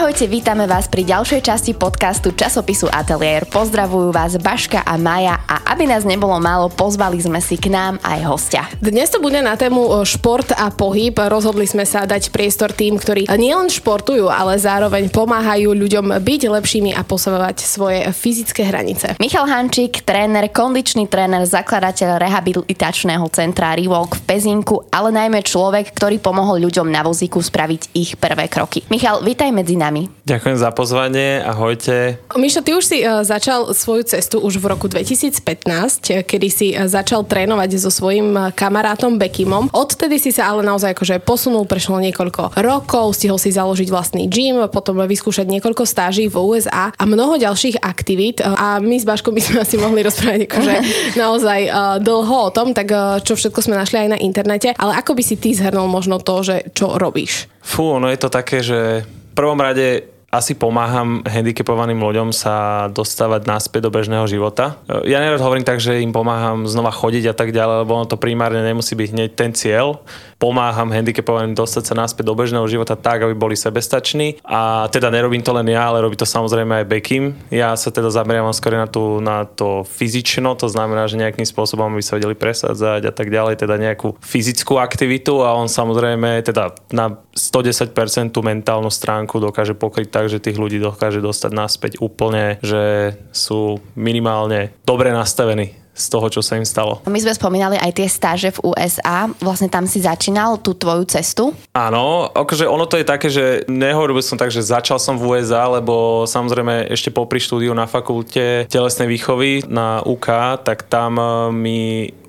Ahojte, 0.00 0.24
vítame 0.24 0.64
vás 0.64 0.88
pri 0.88 1.04
ďalšej 1.04 1.44
časti 1.44 1.72
podcastu 1.76 2.32
časopisu 2.32 2.88
Atelier. 2.88 3.44
Pozdravujú 3.44 4.08
vás 4.16 4.32
Baška 4.40 4.80
a 4.80 4.96
Maja 4.96 5.44
a 5.44 5.76
aby 5.76 5.84
nás 5.84 6.08
nebolo 6.08 6.40
málo, 6.40 6.72
pozvali 6.72 7.20
sme 7.20 7.36
si 7.44 7.60
k 7.60 7.68
nám 7.68 8.00
aj 8.00 8.20
hostia. 8.24 8.64
Dnes 8.80 9.12
to 9.12 9.20
bude 9.20 9.36
na 9.44 9.60
tému 9.60 10.00
šport 10.08 10.56
a 10.56 10.72
pohyb. 10.72 11.12
Rozhodli 11.12 11.68
sme 11.68 11.84
sa 11.84 12.08
dať 12.08 12.32
priestor 12.32 12.72
tým, 12.72 12.96
ktorí 12.96 13.28
nielen 13.28 13.68
športujú, 13.68 14.32
ale 14.32 14.56
zároveň 14.56 15.12
pomáhajú 15.12 15.76
ľuďom 15.76 16.16
byť 16.16 16.42
lepšími 16.48 16.96
a 16.96 17.04
posovať 17.04 17.60
svoje 17.60 18.08
fyzické 18.08 18.72
hranice. 18.72 19.20
Michal 19.20 19.52
Hančík, 19.52 20.00
tréner, 20.08 20.48
kondičný 20.48 21.12
tréner, 21.12 21.44
zakladateľ 21.44 22.24
rehabilitačného 22.24 23.28
centra 23.36 23.76
Rewalk 23.76 24.16
v 24.16 24.24
Pezinku, 24.24 24.80
ale 24.88 25.12
najmä 25.12 25.44
človek, 25.44 25.92
ktorý 25.92 26.24
pomohol 26.24 26.56
ľuďom 26.64 26.88
na 26.88 27.04
vozíku 27.04 27.44
spraviť 27.44 27.92
ich 27.92 28.16
prvé 28.16 28.48
kroky. 28.48 28.80
Michal, 28.88 29.20
vítaj 29.20 29.52
medzi 29.52 29.76
nami 29.76 29.88
nami. 29.90 30.06
Ďakujem 30.22 30.56
za 30.62 30.70
pozvanie, 30.70 31.42
ahojte. 31.42 32.22
Mišo, 32.38 32.62
ty 32.62 32.78
už 32.78 32.84
si 32.86 33.02
uh, 33.02 33.26
začal 33.26 33.74
svoju 33.74 34.06
cestu 34.06 34.38
už 34.38 34.62
v 34.62 34.70
roku 34.70 34.86
2015, 34.86 36.22
kedy 36.22 36.48
si 36.48 36.70
uh, 36.78 36.86
začal 36.86 37.26
trénovať 37.26 37.74
so 37.82 37.90
svojím 37.90 38.54
kamarátom 38.54 39.18
Bekimom. 39.18 39.66
Odtedy 39.74 40.22
si 40.22 40.30
sa 40.30 40.54
ale 40.54 40.62
naozaj 40.62 40.94
akože 40.94 41.18
posunul, 41.26 41.66
prešlo 41.66 41.98
niekoľko 41.98 42.54
rokov, 42.62 43.18
stihol 43.18 43.42
si 43.42 43.50
založiť 43.50 43.90
vlastný 43.90 44.30
gym, 44.30 44.70
potom 44.70 45.02
vyskúšať 45.02 45.50
niekoľko 45.50 45.82
stáží 45.82 46.30
v 46.30 46.38
USA 46.38 46.94
a 46.94 47.02
mnoho 47.02 47.34
ďalších 47.34 47.82
aktivít. 47.82 48.38
A 48.46 48.78
my 48.78 48.94
s 48.94 49.02
Baškom 49.02 49.34
by 49.34 49.42
sme 49.42 49.58
asi 49.66 49.74
mohli 49.74 50.06
rozprávať 50.06 50.46
akože 50.46 50.74
naozaj 51.22 51.60
dlho 51.98 52.36
o 52.46 52.50
tom, 52.54 52.70
tak 52.70 52.94
čo 53.26 53.34
všetko 53.34 53.58
sme 53.58 53.74
našli 53.74 54.06
aj 54.06 54.08
na 54.14 54.18
internete. 54.22 54.70
Ale 54.78 54.94
ako 54.94 55.18
by 55.18 55.22
si 55.26 55.34
ty 55.34 55.50
zhrnul 55.50 55.90
možno 55.90 56.22
to, 56.22 56.46
že 56.46 56.70
čo 56.78 56.94
robíš? 56.94 57.50
Fú, 57.58 57.98
no 57.98 58.06
je 58.06 58.20
to 58.20 58.30
také, 58.30 58.62
že 58.62 59.02
prvom 59.34 59.58
rade 59.58 60.06
asi 60.30 60.54
pomáham 60.54 61.26
handicapovaným 61.26 61.98
ľuďom 61.98 62.30
sa 62.30 62.86
dostávať 62.86 63.50
naspäť 63.50 63.90
do 63.90 63.90
bežného 63.90 64.30
života. 64.30 64.78
Ja 65.02 65.18
nerad 65.18 65.42
hovorím 65.42 65.66
tak, 65.66 65.82
že 65.82 65.98
im 65.98 66.14
pomáham 66.14 66.70
znova 66.70 66.94
chodiť 66.94 67.34
a 67.34 67.34
tak 67.34 67.50
ďalej, 67.50 67.82
lebo 67.82 67.98
ono 67.98 68.06
to 68.06 68.14
primárne 68.14 68.62
nemusí 68.62 68.94
byť 68.94 69.08
hneď 69.10 69.30
ten 69.34 69.50
cieľ 69.50 69.98
pomáham 70.40 70.88
handicapovaným 70.88 71.52
dostať 71.52 71.92
sa 71.92 71.94
naspäť 71.94 72.32
do 72.32 72.34
bežného 72.34 72.64
života 72.64 72.96
tak, 72.96 73.28
aby 73.28 73.36
boli 73.36 73.52
sebestační. 73.52 74.40
A 74.40 74.88
teda 74.88 75.12
nerobím 75.12 75.44
to 75.44 75.52
len 75.52 75.68
ja, 75.68 75.92
ale 75.92 76.00
robí 76.00 76.16
to 76.16 76.24
samozrejme 76.24 76.80
aj 76.80 76.88
Bekim. 76.88 77.36
Ja 77.52 77.76
sa 77.76 77.92
teda 77.92 78.08
zameriavam 78.08 78.56
skôr 78.56 78.72
na, 78.80 78.88
tú, 78.88 79.20
na 79.20 79.44
to 79.44 79.84
fyzično, 79.84 80.56
to 80.56 80.72
znamená, 80.72 81.04
že 81.04 81.20
nejakým 81.20 81.44
spôsobom 81.44 81.92
by 81.92 82.00
sa 82.00 82.16
vedeli 82.16 82.32
presadzať 82.32 83.04
a 83.04 83.12
tak 83.12 83.28
ďalej, 83.28 83.60
teda 83.60 83.76
nejakú 83.76 84.16
fyzickú 84.24 84.80
aktivitu 84.80 85.44
a 85.44 85.52
on 85.52 85.68
samozrejme 85.68 86.40
teda 86.40 86.72
na 86.88 87.20
110% 87.36 87.92
tú 88.32 88.40
mentálnu 88.40 88.88
stránku 88.88 89.36
dokáže 89.36 89.76
pokryť 89.76 90.08
tak, 90.08 90.32
že 90.32 90.40
tých 90.40 90.56
ľudí 90.56 90.80
dokáže 90.80 91.20
dostať 91.20 91.50
naspäť 91.52 91.92
úplne, 92.00 92.56
že 92.64 93.14
sú 93.36 93.76
minimálne 93.92 94.72
dobre 94.88 95.12
nastavení 95.12 95.79
z 95.94 96.06
toho, 96.08 96.26
čo 96.32 96.40
sa 96.40 96.56
im 96.56 96.64
stalo. 96.64 97.02
My 97.04 97.20
sme 97.20 97.34
spomínali 97.34 97.76
aj 97.76 97.92
tie 97.98 98.08
stáže 98.08 98.48
v 98.56 98.72
USA. 98.72 99.28
Vlastne 99.42 99.68
tam 99.68 99.84
si 99.84 100.00
začínal 100.00 100.62
tú 100.62 100.72
tvoju 100.72 101.04
cestu? 101.10 101.52
Áno, 101.76 102.30
akože 102.32 102.64
ono 102.64 102.88
to 102.88 102.96
je 102.96 103.06
také, 103.06 103.28
že 103.28 103.68
nehovoril 103.68 104.22
som 104.24 104.40
tak, 104.40 104.54
že 104.54 104.64
začal 104.64 104.96
som 104.96 105.20
v 105.20 105.36
USA, 105.36 105.68
lebo 105.68 106.24
samozrejme 106.24 106.88
ešte 106.88 107.12
popri 107.12 107.42
štúdiu 107.42 107.74
na 107.76 107.84
fakulte 107.84 108.64
telesnej 108.70 109.10
výchovy 109.10 109.68
na 109.68 110.00
UK, 110.06 110.60
tak 110.64 110.88
tam 110.88 111.18
eh, 111.18 111.28
mi 111.52 111.80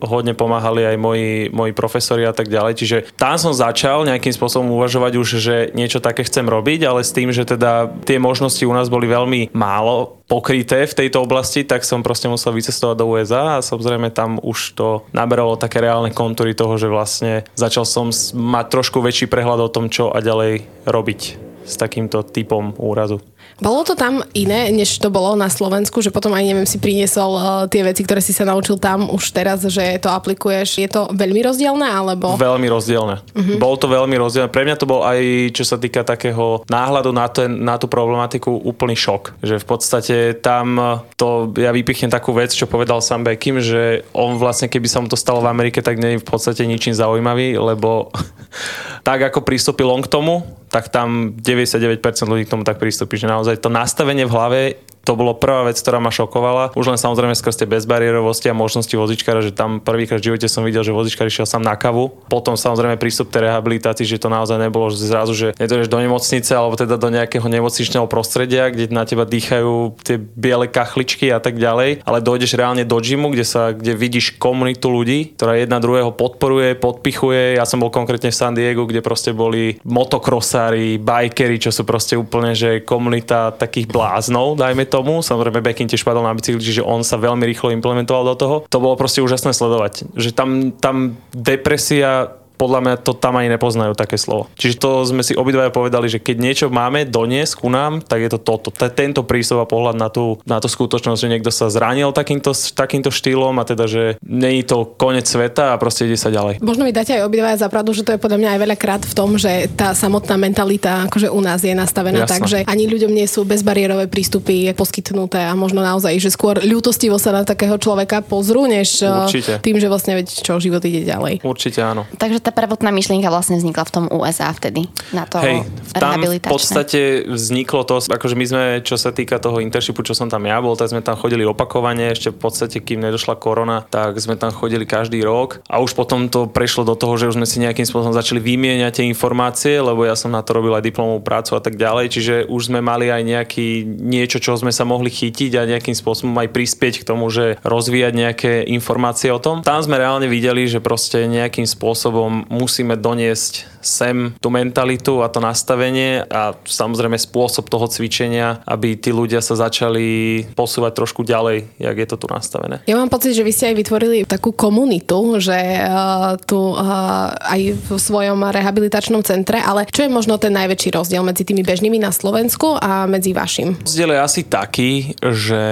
hodne 0.02 0.34
pomáhali 0.34 0.82
aj 0.84 0.98
moji, 0.98 1.32
moji 1.54 1.74
profesori 1.78 2.26
a 2.26 2.34
tak 2.34 2.50
ďalej. 2.50 2.74
Čiže 2.74 2.98
tam 3.16 3.38
som 3.38 3.54
začal 3.54 4.10
nejakým 4.10 4.34
spôsobom 4.34 4.74
uvažovať 4.74 5.14
už, 5.22 5.28
že 5.38 5.56
niečo 5.78 6.02
také 6.02 6.26
chcem 6.26 6.44
robiť, 6.50 6.90
ale 6.90 7.06
s 7.06 7.14
tým, 7.14 7.30
že 7.30 7.46
teda 7.46 7.94
tie 8.04 8.18
možnosti 8.18 8.62
u 8.66 8.74
nás 8.74 8.90
boli 8.90 9.06
veľmi 9.06 9.54
málo 9.54 10.21
pokryté 10.32 10.88
v 10.88 10.96
tejto 10.96 11.28
oblasti, 11.28 11.68
tak 11.68 11.84
som 11.84 12.00
proste 12.00 12.32
musel 12.32 12.56
vycestovať 12.56 12.96
do 12.96 13.12
USA 13.12 13.60
a 13.60 13.66
samozrejme 13.66 14.16
tam 14.16 14.40
už 14.40 14.80
to 14.80 15.04
naberalo 15.12 15.60
také 15.60 15.84
reálne 15.84 16.16
kontúry 16.16 16.56
toho, 16.56 16.80
že 16.80 16.88
vlastne 16.88 17.44
začal 17.60 17.84
som 17.84 18.16
mať 18.40 18.66
trošku 18.72 19.04
väčší 19.04 19.28
prehľad 19.28 19.68
o 19.68 19.74
tom, 19.74 19.92
čo 19.92 20.08
a 20.08 20.24
ďalej 20.24 20.64
robiť 20.88 21.22
s 21.68 21.74
takýmto 21.76 22.24
typom 22.24 22.72
úrazu. 22.80 23.20
Bolo 23.62 23.86
to 23.86 23.94
tam 23.94 24.26
iné, 24.34 24.74
než 24.74 24.98
to 24.98 25.14
bolo 25.14 25.38
na 25.38 25.46
Slovensku, 25.46 26.02
že 26.02 26.10
potom 26.10 26.34
aj 26.34 26.42
neviem, 26.42 26.66
si 26.66 26.82
priniesol 26.82 27.32
uh, 27.38 27.44
tie 27.70 27.86
veci, 27.86 28.02
ktoré 28.02 28.18
si 28.18 28.34
sa 28.34 28.42
naučil 28.42 28.82
tam 28.82 29.06
už 29.14 29.30
teraz, 29.30 29.62
že 29.70 30.02
to 30.02 30.10
aplikuješ. 30.10 30.82
Je 30.82 30.90
to 30.90 31.14
veľmi 31.14 31.46
rozdielne, 31.46 31.86
alebo? 31.86 32.34
Veľmi 32.42 32.66
rozdielne. 32.66 33.22
Uh-huh. 33.22 33.58
Bolo 33.62 33.78
to 33.78 33.86
veľmi 33.86 34.18
rozdielne. 34.18 34.50
Pre 34.50 34.66
mňa 34.66 34.76
to 34.82 34.90
bol 34.90 35.06
aj, 35.06 35.54
čo 35.54 35.62
sa 35.62 35.78
týka 35.78 36.02
takého 36.02 36.66
náhľadu 36.66 37.14
na, 37.14 37.30
ten, 37.30 37.54
na 37.62 37.78
tú 37.78 37.86
problematiku, 37.86 38.50
úplný 38.50 38.98
šok. 38.98 39.38
Že 39.46 39.56
v 39.62 39.66
podstate 39.70 40.16
tam 40.42 40.82
to, 41.14 41.54
ja 41.62 41.70
vypichnem 41.70 42.10
takú 42.10 42.34
vec, 42.34 42.50
čo 42.50 42.66
povedal 42.66 42.98
sám 42.98 43.30
Bekim, 43.30 43.62
že 43.62 44.02
on 44.18 44.42
vlastne, 44.42 44.74
keby 44.74 44.90
sa 44.90 45.06
mu 45.06 45.08
to 45.08 45.14
stalo 45.14 45.38
v 45.38 45.54
Amerike, 45.54 45.86
tak 45.86 46.02
nie 46.02 46.18
je 46.18 46.24
v 46.24 46.26
podstate 46.26 46.66
ničím 46.66 46.98
zaujímavý, 46.98 47.62
lebo 47.62 48.10
tak 49.08 49.30
ako 49.30 49.46
pristúpil 49.46 49.86
on 49.86 50.02
k 50.02 50.10
tomu, 50.10 50.42
tak 50.72 50.88
tam 50.88 51.36
99% 51.36 52.00
ľudí 52.26 52.48
k 52.48 52.52
tomu 52.56 52.64
tak 52.64 52.80
pristúpi, 52.80 53.20
že 53.20 53.28
naozaj 53.28 53.60
to 53.60 53.68
nastavenie 53.68 54.24
v 54.24 54.32
hlave 54.32 54.60
to 55.02 55.18
bolo 55.18 55.34
prvá 55.34 55.66
vec, 55.66 55.82
ktorá 55.82 55.98
ma 55.98 56.14
šokovala. 56.14 56.78
Už 56.78 56.86
len 56.94 57.00
samozrejme 57.00 57.34
skrz 57.34 57.64
tie 57.64 57.68
bezbariérovosti 57.70 58.48
a 58.50 58.56
možnosti 58.56 58.94
vozičkára, 58.94 59.42
že 59.42 59.52
tam 59.52 59.82
prvýkrát 59.82 60.22
v 60.22 60.34
živote 60.34 60.46
som 60.46 60.62
videl, 60.62 60.86
že 60.86 60.94
vozičkár 60.94 61.26
išiel 61.26 61.50
sám 61.50 61.66
na 61.66 61.74
kavu. 61.74 62.14
Potom 62.30 62.54
samozrejme 62.54 63.02
prístup 63.02 63.34
tej 63.34 63.50
rehabilitácii, 63.50 64.06
že 64.06 64.22
to 64.22 64.30
naozaj 64.30 64.62
nebolo 64.62 64.94
že 64.94 65.10
zrazu, 65.10 65.34
že 65.34 65.48
nedojdeš 65.58 65.90
do 65.90 65.98
nemocnice 65.98 66.52
alebo 66.54 66.78
teda 66.78 67.02
do 67.02 67.10
nejakého 67.10 67.48
nemocničného 67.50 68.06
prostredia, 68.06 68.70
kde 68.70 68.94
na 68.94 69.08
teba 69.08 69.26
dýchajú 69.26 69.98
tie 70.06 70.22
biele 70.22 70.70
kachličky 70.70 71.34
a 71.34 71.42
tak 71.42 71.58
ďalej, 71.58 72.06
ale 72.06 72.20
dojdeš 72.22 72.60
reálne 72.60 72.86
do 72.86 72.98
gymu, 73.02 73.34
kde 73.34 73.46
sa 73.48 73.74
kde 73.74 73.98
vidíš 73.98 74.38
komunitu 74.38 74.92
ľudí, 74.92 75.34
ktorá 75.40 75.58
jedna 75.58 75.80
druhého 75.82 76.14
podporuje, 76.14 76.78
podpichuje. 76.78 77.58
Ja 77.58 77.66
som 77.66 77.82
bol 77.82 77.90
konkrétne 77.90 78.30
v 78.30 78.38
San 78.38 78.54
Diego, 78.54 78.86
kde 78.86 79.02
proste 79.02 79.32
boli 79.32 79.80
motokrosári, 79.88 81.00
bikery, 81.02 81.58
čo 81.58 81.72
sú 81.72 81.88
proste 81.88 82.20
úplne, 82.20 82.54
že 82.54 82.84
komunita 82.84 83.56
takých 83.56 83.88
bláznov, 83.90 84.60
dajme 84.60 84.91
tomu. 84.92 85.24
Samozrejme, 85.24 85.64
Bekin 85.64 85.88
tiež 85.88 86.04
padol 86.04 86.28
na 86.28 86.36
bicykli, 86.36 86.60
čiže 86.60 86.84
on 86.84 87.08
sa 87.08 87.16
veľmi 87.16 87.48
rýchlo 87.48 87.72
implementoval 87.72 88.28
do 88.28 88.36
toho. 88.36 88.56
To 88.68 88.84
bolo 88.84 89.00
proste 89.00 89.24
úžasné 89.24 89.56
sledovať. 89.56 90.12
Že 90.20 90.30
tam, 90.36 90.50
tam 90.76 91.16
depresia 91.32 92.41
podľa 92.62 92.80
mňa 92.86 92.96
to 93.02 93.18
tam 93.18 93.42
ani 93.42 93.50
nepoznajú 93.58 93.98
také 93.98 94.22
slovo. 94.22 94.46
Čiže 94.54 94.78
to 94.78 95.02
sme 95.02 95.26
si 95.26 95.34
obidvaja 95.34 95.74
povedali, 95.74 96.06
že 96.06 96.22
keď 96.22 96.38
niečo 96.38 96.68
máme 96.70 97.10
doniesť 97.10 97.58
ku 97.58 97.74
nám, 97.74 98.06
tak 98.06 98.22
je 98.22 98.30
to 98.30 98.38
toto. 98.38 98.70
Tento 98.70 99.26
prístup 99.26 99.66
a 99.66 99.66
pohľad 99.66 99.98
na 99.98 100.14
tú, 100.14 100.38
na 100.46 100.62
tú 100.62 100.70
skutočnosť, 100.70 101.26
že 101.26 101.32
niekto 101.34 101.50
sa 101.50 101.74
zranil 101.74 102.14
takýmto, 102.14 102.54
takýmto 102.54 103.10
štýlom 103.10 103.58
a 103.58 103.66
teda, 103.66 103.90
že 103.90 104.22
nie 104.22 104.62
je 104.62 104.70
to 104.70 104.86
koniec 104.94 105.26
sveta 105.26 105.74
a 105.74 105.80
proste 105.82 106.06
ide 106.06 106.22
sa 106.22 106.30
ďalej. 106.30 106.62
Možno 106.62 106.86
mi 106.86 106.94
dáte 106.94 107.18
aj 107.18 107.26
obidvaja 107.26 107.66
za 107.66 107.68
pravdu, 107.72 107.98
že 107.98 108.06
to 108.06 108.14
je 108.14 108.22
podľa 108.22 108.38
mňa 108.38 108.50
aj 108.54 108.60
veľakrát 108.62 109.02
v 109.10 109.14
tom, 109.18 109.42
že 109.42 109.66
tá 109.74 109.98
samotná 109.98 110.38
mentalita 110.38 111.10
akože 111.10 111.34
u 111.34 111.42
nás 111.42 111.66
je 111.66 111.74
nastavená 111.74 112.28
Jasne. 112.28 112.32
tak, 112.32 112.42
že 112.46 112.60
ani 112.70 112.86
ľuďom 112.86 113.10
nie 113.10 113.26
sú 113.26 113.42
bezbariérové 113.42 114.06
prístupy 114.06 114.70
poskytnuté 114.78 115.42
a 115.42 115.58
možno 115.58 115.82
naozaj, 115.82 116.14
že 116.22 116.30
skôr 116.30 116.62
ľútostivo 116.62 117.18
sa 117.18 117.34
na 117.34 117.42
takého 117.42 117.80
človeka 117.82 118.22
pozrú, 118.22 118.70
než 118.70 119.02
eh, 119.02 119.10
Určite. 119.10 119.64
tým, 119.66 119.82
že 119.82 119.88
vlastne 119.90 120.14
veď 120.20 120.28
čo 120.30 120.62
život 120.62 120.84
ide 120.86 121.08
ďalej. 121.08 121.42
Určite 121.42 121.80
áno. 121.82 122.06
Takže 122.20 122.44
tá 122.44 122.51
tá 122.52 122.68
prvotná 122.68 122.92
myšlienka 122.92 123.32
vlastne 123.32 123.56
vznikla 123.56 123.88
v 123.88 123.92
tom 123.96 124.06
USA 124.12 124.52
vtedy, 124.52 124.92
na 125.16 125.24
to 125.24 125.40
Hej, 125.40 125.64
tam 125.96 126.20
v 126.20 126.44
podstate 126.44 127.24
vzniklo 127.24 127.88
to, 127.88 128.04
akože 128.04 128.36
my 128.36 128.46
sme, 128.46 128.64
čo 128.84 129.00
sa 129.00 129.16
týka 129.16 129.40
toho 129.40 129.64
internshipu, 129.64 130.04
čo 130.04 130.12
som 130.12 130.28
tam 130.28 130.44
ja 130.44 130.60
bol, 130.60 130.76
tak 130.76 130.92
sme 130.92 131.00
tam 131.00 131.16
chodili 131.16 131.48
opakovane, 131.48 132.12
ešte 132.12 132.36
v 132.36 132.40
podstate, 132.44 132.84
kým 132.84 133.00
nedošla 133.00 133.40
korona, 133.40 133.88
tak 133.88 134.20
sme 134.20 134.36
tam 134.36 134.52
chodili 134.52 134.84
každý 134.84 135.24
rok. 135.24 135.64
A 135.72 135.80
už 135.80 135.96
potom 135.96 136.28
to 136.28 136.52
prešlo 136.52 136.84
do 136.84 137.00
toho, 137.00 137.16
že 137.16 137.32
už 137.32 137.40
sme 137.40 137.48
si 137.48 137.64
nejakým 137.64 137.88
spôsobom 137.88 138.12
začali 138.12 138.44
vymieňať 138.44 139.00
tie 139.00 139.06
informácie, 139.08 139.80
lebo 139.80 140.04
ja 140.04 140.20
som 140.20 140.36
na 140.36 140.44
to 140.44 140.52
robil 140.52 140.76
aj 140.76 140.84
diplomovú 140.84 141.24
prácu 141.24 141.56
a 141.56 141.64
tak 141.64 141.80
ďalej, 141.80 142.06
čiže 142.12 142.36
už 142.52 142.68
sme 142.68 142.84
mali 142.84 143.08
aj 143.08 143.24
nejaký 143.24 143.88
niečo, 143.88 144.44
čo 144.44 144.60
sme 144.60 144.76
sa 144.76 144.84
mohli 144.84 145.08
chytiť 145.08 145.56
a 145.56 145.70
nejakým 145.72 145.96
spôsobom 145.96 146.36
aj 146.36 146.52
prispieť 146.52 147.06
k 147.06 147.08
tomu, 147.08 147.32
že 147.32 147.56
rozvíjať 147.64 148.14
nejaké 148.14 148.52
informácie 148.68 149.32
o 149.32 149.40
tom. 149.40 149.64
Tam 149.64 149.80
sme 149.80 150.02
reálne 150.02 150.28
videli, 150.28 150.68
že 150.68 150.84
proste 150.84 151.30
nejakým 151.30 151.64
spôsobom 151.64 152.41
musíme 152.50 152.98
doniesť 152.98 153.81
sem 153.82 154.34
tú 154.38 154.54
mentalitu 154.54 155.26
a 155.26 155.28
to 155.28 155.42
nastavenie 155.44 156.24
a 156.30 156.54
samozrejme 156.66 157.18
spôsob 157.18 157.68
toho 157.68 157.90
cvičenia, 157.90 158.62
aby 158.66 158.96
tí 158.96 159.10
ľudia 159.10 159.42
sa 159.42 159.58
začali 159.58 160.46
posúvať 160.54 160.92
trošku 160.96 161.26
ďalej, 161.26 161.68
jak 161.82 161.96
je 161.98 162.08
to 162.08 162.16
tu 162.22 162.28
nastavené. 162.30 162.86
Ja 162.86 162.96
mám 162.96 163.10
pocit, 163.10 163.34
že 163.34 163.46
vy 163.46 163.52
ste 163.52 163.74
aj 163.74 163.76
vytvorili 163.82 164.18
takú 164.30 164.54
komunitu, 164.54 165.42
že 165.42 165.58
uh, 165.58 166.38
tu 166.46 166.78
uh, 166.78 167.34
aj 167.34 167.62
v 167.76 167.90
svojom 167.98 168.40
rehabilitačnom 168.46 169.26
centre, 169.26 169.58
ale 169.58 169.90
čo 169.90 170.06
je 170.06 170.14
možno 170.14 170.38
ten 170.38 170.54
najväčší 170.54 170.94
rozdiel 170.94 171.26
medzi 171.26 171.44
tými 171.44 171.66
bežnými 171.66 171.98
na 171.98 172.14
Slovensku 172.14 172.78
a 172.78 173.10
medzi 173.10 173.34
vašim? 173.34 173.82
Rozdiel 173.82 174.14
je 174.14 174.20
asi 174.22 174.42
taký, 174.46 175.18
že 175.18 175.64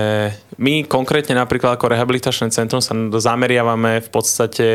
my 0.60 0.84
konkrétne 0.88 1.38
napríklad 1.38 1.80
ako 1.80 1.92
rehabilitačné 1.92 2.52
centrum 2.52 2.84
sa 2.84 2.96
zameriavame 2.96 4.04
v 4.04 4.10
podstate 4.12 4.68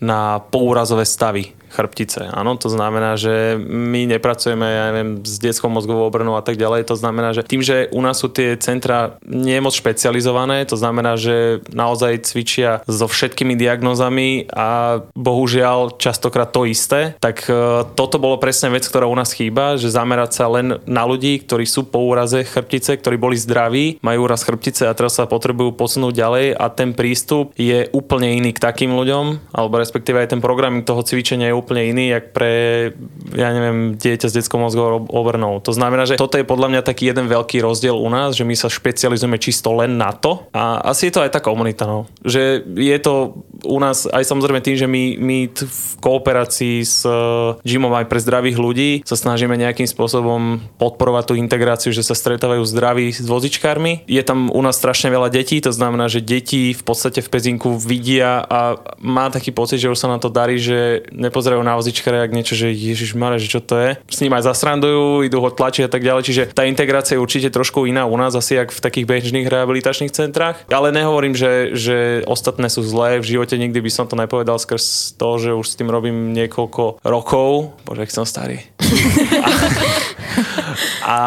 na 0.00 0.40
poúrazové 0.40 1.04
stavy 1.04 1.55
chrbtice. 1.70 2.30
Áno, 2.32 2.54
to 2.56 2.70
znamená, 2.70 3.18
že 3.18 3.58
my 3.60 4.06
nepracujeme, 4.06 4.66
ja 4.66 4.84
neviem, 4.90 5.20
s 5.22 5.38
detskou 5.42 5.68
mozgovou 5.68 6.06
obrnou 6.08 6.38
a 6.38 6.42
tak 6.44 6.56
ďalej. 6.56 6.88
To 6.88 6.96
znamená, 6.96 7.34
že 7.34 7.44
tým, 7.46 7.62
že 7.62 7.90
u 7.92 8.00
nás 8.00 8.18
sú 8.18 8.30
tie 8.30 8.56
centra 8.56 9.18
nie 9.26 9.58
moc 9.60 9.74
špecializované, 9.76 10.64
to 10.64 10.78
znamená, 10.78 11.18
že 11.18 11.60
naozaj 11.70 12.26
cvičia 12.26 12.80
so 12.88 13.06
všetkými 13.10 13.58
diagnózami 13.58 14.48
a 14.52 15.00
bohužiaľ 15.14 15.98
častokrát 15.98 16.50
to 16.50 16.64
isté, 16.68 17.14
tak 17.20 17.44
e, 17.46 17.84
toto 17.94 18.16
bolo 18.16 18.40
presne 18.40 18.72
vec, 18.72 18.86
ktorá 18.86 19.04
u 19.08 19.16
nás 19.16 19.34
chýba, 19.34 19.76
že 19.76 19.92
zamerať 19.92 20.30
sa 20.36 20.46
len 20.48 20.80
na 20.86 21.02
ľudí, 21.04 21.42
ktorí 21.44 21.68
sú 21.68 21.86
po 21.88 22.02
úraze 22.06 22.46
chrbtice, 22.46 22.96
ktorí 22.98 23.16
boli 23.20 23.36
zdraví, 23.36 24.00
majú 24.00 24.26
úraz 24.26 24.46
chrbtice 24.46 24.88
a 24.88 24.96
teraz 24.96 25.18
sa 25.18 25.28
potrebujú 25.28 25.74
posunúť 25.76 26.14
ďalej 26.16 26.46
a 26.56 26.66
ten 26.72 26.96
prístup 26.96 27.52
je 27.56 27.88
úplne 27.92 28.36
iný 28.36 28.56
k 28.56 28.62
takým 28.62 28.94
ľuďom, 28.94 29.52
alebo 29.52 29.80
respektíve 29.80 30.20
aj 30.20 30.36
ten 30.36 30.40
program 30.40 30.82
toho 30.82 31.02
cvičenia 31.02 31.52
je 31.52 31.58
úplne 31.66 31.90
iný, 31.90 32.14
jak 32.14 32.30
pre, 32.30 32.52
ja 33.34 33.50
neviem, 33.50 33.98
dieťa 33.98 34.30
s 34.30 34.36
detskou 34.38 34.62
mozgovou 34.62 35.02
obrnou. 35.10 35.58
To 35.66 35.74
znamená, 35.74 36.06
že 36.06 36.14
toto 36.14 36.38
je 36.38 36.46
podľa 36.46 36.70
mňa 36.70 36.86
taký 36.86 37.10
jeden 37.10 37.26
veľký 37.26 37.58
rozdiel 37.58 37.98
u 37.98 38.06
nás, 38.06 38.38
že 38.38 38.46
my 38.46 38.54
sa 38.54 38.70
špecializujeme 38.70 39.42
čisto 39.42 39.74
len 39.74 39.98
na 39.98 40.14
to 40.14 40.46
a 40.54 40.78
asi 40.94 41.10
je 41.10 41.18
to 41.18 41.24
aj 41.26 41.34
tá 41.34 41.40
komunita, 41.42 41.90
no. 41.90 42.06
Že 42.22 42.62
je 42.78 42.98
to 43.02 43.42
u 43.66 43.78
nás 43.82 44.06
aj 44.06 44.22
samozrejme 44.22 44.62
tým, 44.62 44.76
že 44.78 44.86
my, 44.86 45.18
my 45.18 45.38
v 45.50 45.82
kooperácii 45.98 46.76
s 46.84 47.02
uh, 47.02 47.58
gymom 47.66 47.90
aj 47.96 48.06
pre 48.06 48.20
zdravých 48.22 48.56
ľudí 48.60 48.90
sa 49.02 49.16
snažíme 49.16 49.56
nejakým 49.56 49.88
spôsobom 49.88 50.62
podporovať 50.76 51.32
tú 51.32 51.34
integráciu, 51.34 51.90
že 51.90 52.06
sa 52.06 52.14
stretávajú 52.14 52.62
zdraví 52.62 53.10
s 53.10 53.24
vozičkármi. 53.24 54.04
Je 54.06 54.20
tam 54.22 54.52
u 54.52 54.60
nás 54.62 54.76
strašne 54.76 55.08
veľa 55.08 55.32
detí, 55.32 55.58
to 55.58 55.72
znamená, 55.72 56.06
že 56.06 56.22
deti 56.22 56.76
v 56.76 56.82
podstate 56.84 57.24
v 57.24 57.32
Pezinku 57.32 57.80
vidia 57.80 58.44
a 58.44 58.76
má 59.00 59.32
taký 59.32 59.50
pocit, 59.50 59.80
že 59.80 59.90
už 59.90 59.98
sa 59.98 60.12
na 60.12 60.20
to 60.20 60.28
darí, 60.28 60.60
že 60.60 61.08
nepozerajú 61.10 61.45
pozerajú 61.46 61.62
na 61.62 61.78
vozičkare 61.78 62.26
jak 62.26 62.34
niečo, 62.34 62.58
že 62.58 62.74
Ježiš 62.74 63.14
Mare, 63.14 63.38
že 63.38 63.46
čo 63.46 63.62
to 63.62 63.78
je. 63.78 63.94
S 64.10 64.18
ním 64.18 64.34
aj 64.34 64.50
zasrandujú, 64.50 65.22
idú 65.22 65.38
ho 65.38 65.54
tlačiť 65.54 65.86
a 65.86 65.90
tak 65.94 66.02
ďalej. 66.02 66.26
Čiže 66.26 66.42
tá 66.50 66.66
integrácia 66.66 67.14
je 67.14 67.22
určite 67.22 67.54
trošku 67.54 67.86
iná 67.86 68.02
u 68.02 68.18
nás, 68.18 68.34
asi 68.34 68.58
jak 68.58 68.74
v 68.74 68.82
takých 68.82 69.06
bežných 69.06 69.46
rehabilitačných 69.46 70.10
centrách. 70.10 70.66
Ale 70.66 70.90
nehovorím, 70.90 71.38
že, 71.38 71.70
že 71.78 72.26
ostatné 72.26 72.66
sú 72.66 72.82
zlé. 72.82 73.22
V 73.22 73.38
živote 73.38 73.54
nikdy 73.62 73.78
by 73.78 73.90
som 73.94 74.10
to 74.10 74.18
nepovedal 74.18 74.58
skrz 74.58 75.14
to, 75.14 75.38
že 75.38 75.54
už 75.54 75.66
s 75.70 75.78
tým 75.78 75.86
robím 75.86 76.34
niekoľko 76.34 77.06
rokov. 77.06 77.78
Bože, 77.86 78.02
ak 78.02 78.10
som 78.10 78.26
starý. 78.26 78.66
A 81.06 81.18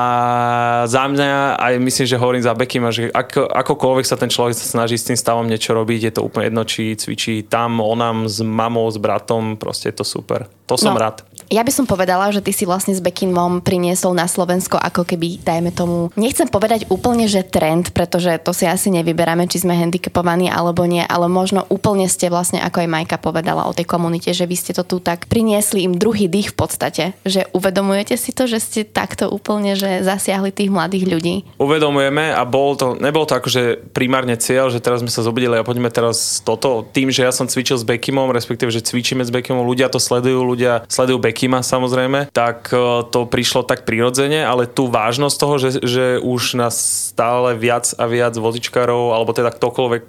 za 0.92 1.08
mňa, 1.08 1.56
aj 1.56 1.74
myslím, 1.80 2.06
že 2.12 2.20
hovorím 2.20 2.44
za 2.44 2.52
Bekima, 2.52 2.92
že 2.92 3.08
ako, 3.16 3.48
akokoľvek 3.48 4.04
sa 4.04 4.20
ten 4.20 4.28
človek 4.28 4.52
snaží 4.52 5.00
s 5.00 5.08
tým 5.08 5.16
stavom 5.16 5.48
niečo 5.48 5.72
robiť, 5.72 6.12
je 6.12 6.14
to 6.20 6.26
úplne 6.28 6.52
jedno, 6.52 6.68
či 6.68 7.00
cvičí 7.00 7.48
tam, 7.48 7.80
onam, 7.80 8.28
s 8.28 8.44
mamou, 8.44 8.92
s 8.92 9.00
bratom, 9.00 9.56
proste 9.56 9.96
je 9.96 10.04
to 10.04 10.04
super. 10.04 10.52
To 10.70 10.78
som 10.78 10.94
no, 10.94 11.02
rád. 11.02 11.26
Ja 11.50 11.66
by 11.66 11.74
som 11.74 11.90
povedala, 11.90 12.30
že 12.30 12.46
ty 12.46 12.54
si 12.54 12.70
vlastne 12.70 12.94
s 12.94 13.02
Bekimom 13.02 13.66
priniesol 13.66 14.14
na 14.14 14.30
Slovensko 14.30 14.78
ako 14.78 15.02
keby, 15.02 15.42
dajme 15.42 15.74
tomu, 15.74 16.14
nechcem 16.14 16.46
povedať 16.46 16.86
úplne, 16.94 17.26
že 17.26 17.42
trend, 17.42 17.90
pretože 17.90 18.38
to 18.46 18.54
si 18.54 18.70
asi 18.70 18.94
nevyberáme, 18.94 19.50
či 19.50 19.66
sme 19.66 19.74
handicapovaní 19.74 20.46
alebo 20.46 20.86
nie, 20.86 21.02
ale 21.02 21.26
možno 21.26 21.66
úplne 21.74 22.06
ste 22.06 22.30
vlastne, 22.30 22.62
ako 22.62 22.86
aj 22.86 22.90
Majka 22.94 23.18
povedala 23.18 23.66
o 23.66 23.74
tej 23.74 23.90
komunite, 23.90 24.30
že 24.30 24.46
vy 24.46 24.54
ste 24.54 24.78
to 24.78 24.86
tu 24.86 25.02
tak 25.02 25.26
priniesli 25.26 25.90
im 25.90 25.98
druhý 25.98 26.30
dých 26.30 26.54
v 26.54 26.58
podstate, 26.62 27.04
že 27.26 27.50
uvedomujete 27.50 28.14
si 28.14 28.30
to, 28.30 28.46
že 28.46 28.62
ste 28.62 28.82
takto 28.86 29.34
úplne, 29.34 29.74
že 29.74 30.06
zasiahli 30.06 30.54
tých 30.54 30.70
mladých 30.70 31.10
ľudí. 31.10 31.36
Uvedomujeme 31.58 32.30
a 32.30 32.46
bol 32.46 32.78
to, 32.78 32.94
nebol 32.94 33.26
to 33.26 33.42
akože 33.42 33.90
primárne 33.90 34.38
cieľ, 34.38 34.70
že 34.70 34.78
teraz 34.78 35.02
sme 35.02 35.10
sa 35.10 35.26
zobudili 35.26 35.58
a 35.58 35.66
poďme 35.66 35.90
teraz 35.90 36.46
toto. 36.46 36.86
Tým, 36.94 37.10
že 37.10 37.26
ja 37.26 37.34
som 37.34 37.50
cvičil 37.50 37.82
s 37.82 37.88
Bekimom, 37.88 38.30
respektíve, 38.30 38.70
že 38.70 38.86
cvičíme 38.86 39.26
s 39.26 39.34
Bekimom, 39.34 39.66
ľudia 39.66 39.90
to 39.90 39.98
sledujú, 39.98 40.46
ľudia 40.46 40.59
sledujú 40.88 41.20
Bekim 41.20 41.50
Kima 41.50 41.66
samozrejme, 41.66 42.30
tak 42.30 42.70
e, 42.70 43.02
to 43.10 43.26
prišlo 43.26 43.66
tak 43.66 43.90
prirodzene, 43.90 44.46
ale 44.46 44.70
tú 44.70 44.86
vážnosť 44.86 45.36
toho, 45.42 45.56
že, 45.58 45.70
že 45.82 46.06
už 46.22 46.62
nás 46.62 46.78
stále 47.10 47.58
viac 47.58 47.90
a 47.98 48.06
viac 48.06 48.38
vozičkárov, 48.38 49.18
alebo 49.18 49.34
teda 49.34 49.50
ktokoľvek, 49.50 50.04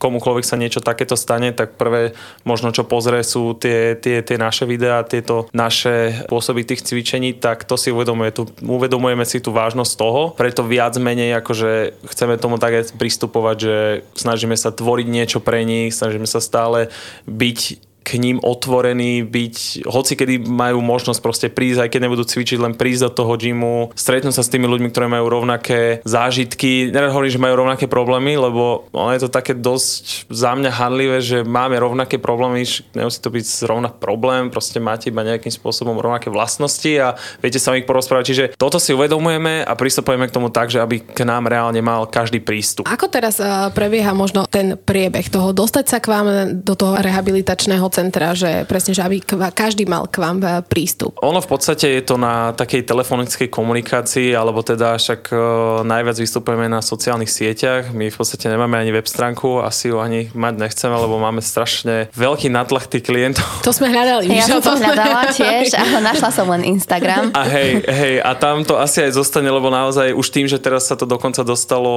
komukoľvek 0.00 0.44
sa 0.48 0.56
niečo 0.56 0.80
takéto 0.80 1.12
stane, 1.12 1.52
tak 1.52 1.76
prvé 1.76 2.16
možno 2.48 2.72
čo 2.72 2.88
pozrie 2.88 3.20
sú 3.20 3.52
tie, 3.52 4.00
tie, 4.00 4.24
tie 4.24 4.40
naše 4.40 4.64
videá, 4.64 5.04
tieto 5.04 5.44
naše 5.52 6.24
spôsoby 6.24 6.64
tých 6.64 6.88
cvičení, 6.88 7.36
tak 7.36 7.68
to 7.68 7.76
si 7.76 7.92
uvedomuje, 7.92 8.32
tu, 8.32 8.48
uvedomujeme 8.64 9.28
si 9.28 9.44
tú 9.44 9.52
vážnosť 9.52 9.92
toho, 9.92 10.22
preto 10.40 10.64
viac 10.64 10.96
menej 10.96 11.36
akože 11.44 12.00
chceme 12.16 12.40
tomu 12.40 12.56
tak 12.56 12.72
aj 12.80 12.96
pristupovať, 12.96 13.56
že 13.60 13.76
snažíme 14.16 14.56
sa 14.56 14.72
tvoriť 14.72 15.06
niečo 15.12 15.44
pre 15.44 15.68
nich, 15.68 15.92
snažíme 15.92 16.24
sa 16.24 16.40
stále 16.40 16.88
byť 17.28 17.87
k 18.08 18.16
ním 18.16 18.40
otvorení, 18.40 19.20
byť, 19.28 19.84
hoci 19.84 20.16
kedy 20.16 20.48
majú 20.48 20.80
možnosť 20.80 21.20
proste 21.20 21.48
prísť, 21.52 21.84
aj 21.84 21.90
keď 21.92 22.00
nebudú 22.08 22.24
cvičiť, 22.24 22.56
len 22.56 22.72
prísť 22.72 23.12
do 23.12 23.20
toho 23.20 23.36
gymu, 23.36 23.92
stretnúť 23.92 24.32
sa 24.32 24.40
s 24.40 24.48
tými 24.48 24.64
ľuďmi, 24.64 24.88
ktorí 24.88 25.12
majú 25.12 25.28
rovnaké 25.28 26.00
zážitky. 26.08 26.88
Nerad 26.88 27.12
hovorím, 27.12 27.36
že 27.36 27.44
majú 27.44 27.54
rovnaké 27.60 27.84
problémy, 27.84 28.40
lebo 28.40 28.88
ono 28.96 29.12
je 29.12 29.28
to 29.28 29.28
také 29.28 29.52
dosť 29.52 30.32
za 30.32 30.56
mňa 30.56 30.70
handlivé, 30.72 31.20
že 31.20 31.44
máme 31.44 31.76
rovnaké 31.76 32.16
problémy, 32.16 32.64
nemusí 32.96 33.20
to 33.20 33.28
byť 33.28 33.44
zrovna 33.44 33.92
problém, 33.92 34.48
proste 34.48 34.80
máte 34.80 35.12
iba 35.12 35.20
nejakým 35.20 35.52
spôsobom 35.52 36.00
rovnaké 36.00 36.32
vlastnosti 36.32 36.88
a 36.96 37.12
viete 37.44 37.60
sa 37.60 37.74
o 37.74 37.76
nich 37.76 37.84
porozprávať. 37.84 38.24
Čiže 38.24 38.44
toto 38.56 38.80
si 38.80 38.96
uvedomujeme 38.96 39.68
a 39.68 39.72
pristupujeme 39.76 40.24
k 40.30 40.32
tomu 40.32 40.48
tak, 40.48 40.72
že 40.72 40.80
aby 40.80 41.04
k 41.04 41.28
nám 41.28 41.50
reálne 41.50 41.84
mal 41.84 42.08
každý 42.08 42.40
prístup. 42.40 42.88
Ako 42.88 43.10
teraz 43.12 43.42
uh, 43.42 43.68
prebieha 43.74 44.14
možno 44.16 44.46
ten 44.48 44.78
priebeh 44.78 45.28
toho 45.28 45.50
dostať 45.52 45.84
sa 45.84 45.98
k 45.98 46.06
vám 46.08 46.26
do 46.62 46.74
toho 46.78 46.96
rehabilitačného 47.02 47.84
centra, 47.98 48.30
že 48.38 48.62
presne, 48.70 48.94
že 48.94 49.02
aby 49.02 49.18
každý 49.50 49.82
mal 49.90 50.06
k 50.06 50.22
vám 50.22 50.38
e, 50.38 50.62
prístup? 50.62 51.18
Ono 51.18 51.42
v 51.42 51.48
podstate 51.50 51.98
je 51.98 52.02
to 52.06 52.14
na 52.14 52.54
takej 52.54 52.86
telefonickej 52.86 53.50
komunikácii, 53.50 54.30
alebo 54.38 54.62
teda 54.62 54.94
však 54.94 55.34
e, 55.34 55.36
najviac 55.82 56.16
vystupujeme 56.22 56.70
na 56.70 56.78
sociálnych 56.78 57.26
sieťach. 57.26 57.90
My 57.90 58.06
v 58.06 58.16
podstate 58.16 58.46
nemáme 58.46 58.78
ani 58.78 58.94
web 58.94 59.10
stránku, 59.10 59.58
asi 59.66 59.90
ju 59.90 59.98
ani 59.98 60.30
mať 60.30 60.54
nechceme, 60.62 60.94
lebo 60.94 61.18
máme 61.18 61.42
strašne 61.42 62.06
veľký 62.14 62.46
natlak 62.54 62.86
tých 62.86 63.02
klientov. 63.02 63.46
To 63.66 63.74
sme 63.74 63.90
hľadali. 63.90 64.30
Ja 64.30 64.46
som 64.46 64.62
to 64.62 64.78
hľadala 64.78 65.34
tiež, 65.34 65.74
ale 65.74 65.98
našla 65.98 66.30
som 66.30 66.46
len 66.54 66.62
Instagram. 66.62 67.34
A 67.34 67.42
hej, 67.50 67.82
hej, 67.82 68.14
a 68.22 68.32
tam 68.38 68.62
to 68.62 68.78
asi 68.78 69.02
aj 69.02 69.18
zostane, 69.18 69.50
lebo 69.50 69.72
naozaj 69.72 70.14
už 70.14 70.26
tým, 70.30 70.46
že 70.46 70.62
teraz 70.62 70.86
sa 70.86 70.94
to 70.94 71.08
dokonca 71.08 71.42
dostalo 71.42 71.90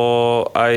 aj 0.58 0.76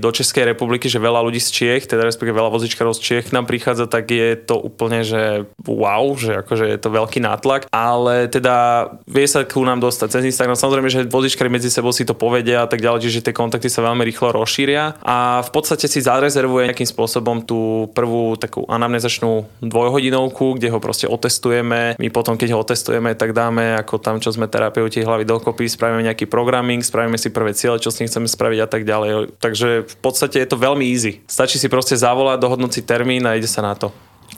do 0.00 0.08
Českej 0.08 0.54
republiky, 0.54 0.88
že 0.88 1.02
veľa 1.02 1.20
ľudí 1.20 1.42
z 1.42 1.50
Čiech, 1.50 1.84
teda 1.90 2.06
respektíve 2.06 2.38
veľa 2.38 2.54
vozičkárov 2.54 2.94
z 2.96 3.00
Čiech 3.02 3.26
nám 3.34 3.44
prichádza, 3.50 3.90
tak 3.90 4.08
je 4.08 4.38
to 4.38 4.53
úplne, 4.60 5.06
že 5.06 5.48
wow, 5.64 6.14
že 6.14 6.44
akože 6.44 6.70
je 6.70 6.78
to 6.78 6.94
veľký 6.94 7.22
nátlak, 7.24 7.66
ale 7.72 8.28
teda 8.28 8.88
vie 9.08 9.26
sa 9.26 9.42
ku 9.46 9.62
nám 9.64 9.80
dostať 9.80 10.20
cez 10.20 10.22
Instagram. 10.30 10.58
Samozrejme, 10.58 10.88
že 10.90 11.08
vozičkári 11.08 11.50
medzi 11.50 11.72
sebou 11.72 11.90
si 11.94 12.06
to 12.06 12.14
povedia 12.14 12.64
a 12.64 12.68
tak 12.70 12.82
ďalej, 12.82 13.08
čiže 13.08 13.24
tie 13.30 13.34
kontakty 13.34 13.70
sa 13.70 13.84
veľmi 13.84 14.04
rýchlo 14.04 14.34
rozšíria 14.34 15.00
a 15.02 15.42
v 15.42 15.50
podstate 15.50 15.86
si 15.90 16.04
zarezervuje 16.04 16.70
nejakým 16.70 16.88
spôsobom 16.88 17.42
tú 17.42 17.90
prvú 17.92 18.36
takú 18.36 18.66
anamnezačnú 18.68 19.62
dvojhodinovku, 19.64 20.58
kde 20.58 20.68
ho 20.70 20.78
proste 20.82 21.06
otestujeme. 21.08 21.96
My 21.96 22.08
potom, 22.12 22.36
keď 22.36 22.54
ho 22.54 22.62
otestujeme, 22.62 23.14
tak 23.14 23.32
dáme 23.32 23.78
ako 23.80 23.98
tam, 24.02 24.18
čo 24.20 24.34
sme 24.34 24.50
terapeuti 24.50 25.00
hlavy 25.04 25.24
dokopy, 25.24 25.66
spravíme 25.70 26.04
nejaký 26.04 26.26
programming, 26.28 26.84
spravíme 26.84 27.16
si 27.16 27.32
prvé 27.32 27.56
ciele, 27.56 27.80
čo 27.80 27.88
s 27.88 27.98
ním 28.00 28.10
chceme 28.10 28.28
spraviť 28.28 28.58
a 28.64 28.68
tak 28.68 28.82
ďalej. 28.84 29.38
Takže 29.38 29.68
v 29.86 29.96
podstate 30.00 30.40
je 30.42 30.48
to 30.48 30.60
veľmi 30.60 30.84
easy. 30.84 31.22
Stačí 31.26 31.56
si 31.56 31.70
proste 31.70 31.96
zavolať, 31.96 32.40
dohodnúť 32.40 32.72
si 32.80 32.82
termín 32.82 33.24
a 33.24 33.36
ide 33.38 33.48
sa 33.48 33.64
na 33.64 33.74
to. 33.78 33.94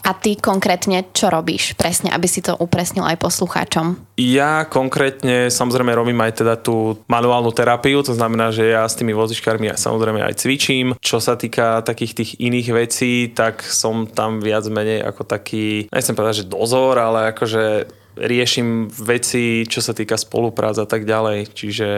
A 0.07 0.15
ty 0.15 0.39
konkrétne 0.39 1.11
čo 1.11 1.27
robíš 1.27 1.75
presne, 1.75 2.15
aby 2.15 2.31
si 2.31 2.39
to 2.39 2.55
upresnil 2.55 3.03
aj 3.03 3.19
poslucháčom? 3.19 3.99
Ja 4.15 4.63
konkrétne 4.71 5.51
samozrejme 5.51 5.91
robím 5.91 6.23
aj 6.23 6.47
teda 6.47 6.55
tú 6.55 7.03
manuálnu 7.11 7.51
terapiu, 7.51 8.07
to 8.07 8.15
znamená, 8.15 8.55
že 8.55 8.71
ja 8.71 8.87
s 8.87 8.95
tými 8.95 9.11
vozičkármi 9.11 9.67
ja 9.67 9.75
samozrejme 9.75 10.23
aj 10.23 10.39
cvičím. 10.39 10.95
Čo 11.03 11.19
sa 11.19 11.35
týka 11.35 11.83
takých 11.83 12.23
tých 12.23 12.31
iných 12.39 12.69
vecí, 12.71 13.35
tak 13.35 13.67
som 13.67 14.07
tam 14.07 14.39
viac 14.39 14.63
menej 14.71 15.03
ako 15.03 15.27
taký, 15.27 15.91
nechcem 15.91 16.15
povedať, 16.15 16.47
že 16.47 16.51
dozor, 16.55 17.03
ale 17.03 17.35
akože 17.35 17.91
riešim 18.15 18.87
veci, 19.03 19.67
čo 19.67 19.83
sa 19.83 19.91
týka 19.91 20.15
spolupráce 20.15 20.87
a 20.87 20.89
tak 20.89 21.03
ďalej. 21.03 21.51
Čiže 21.51 21.89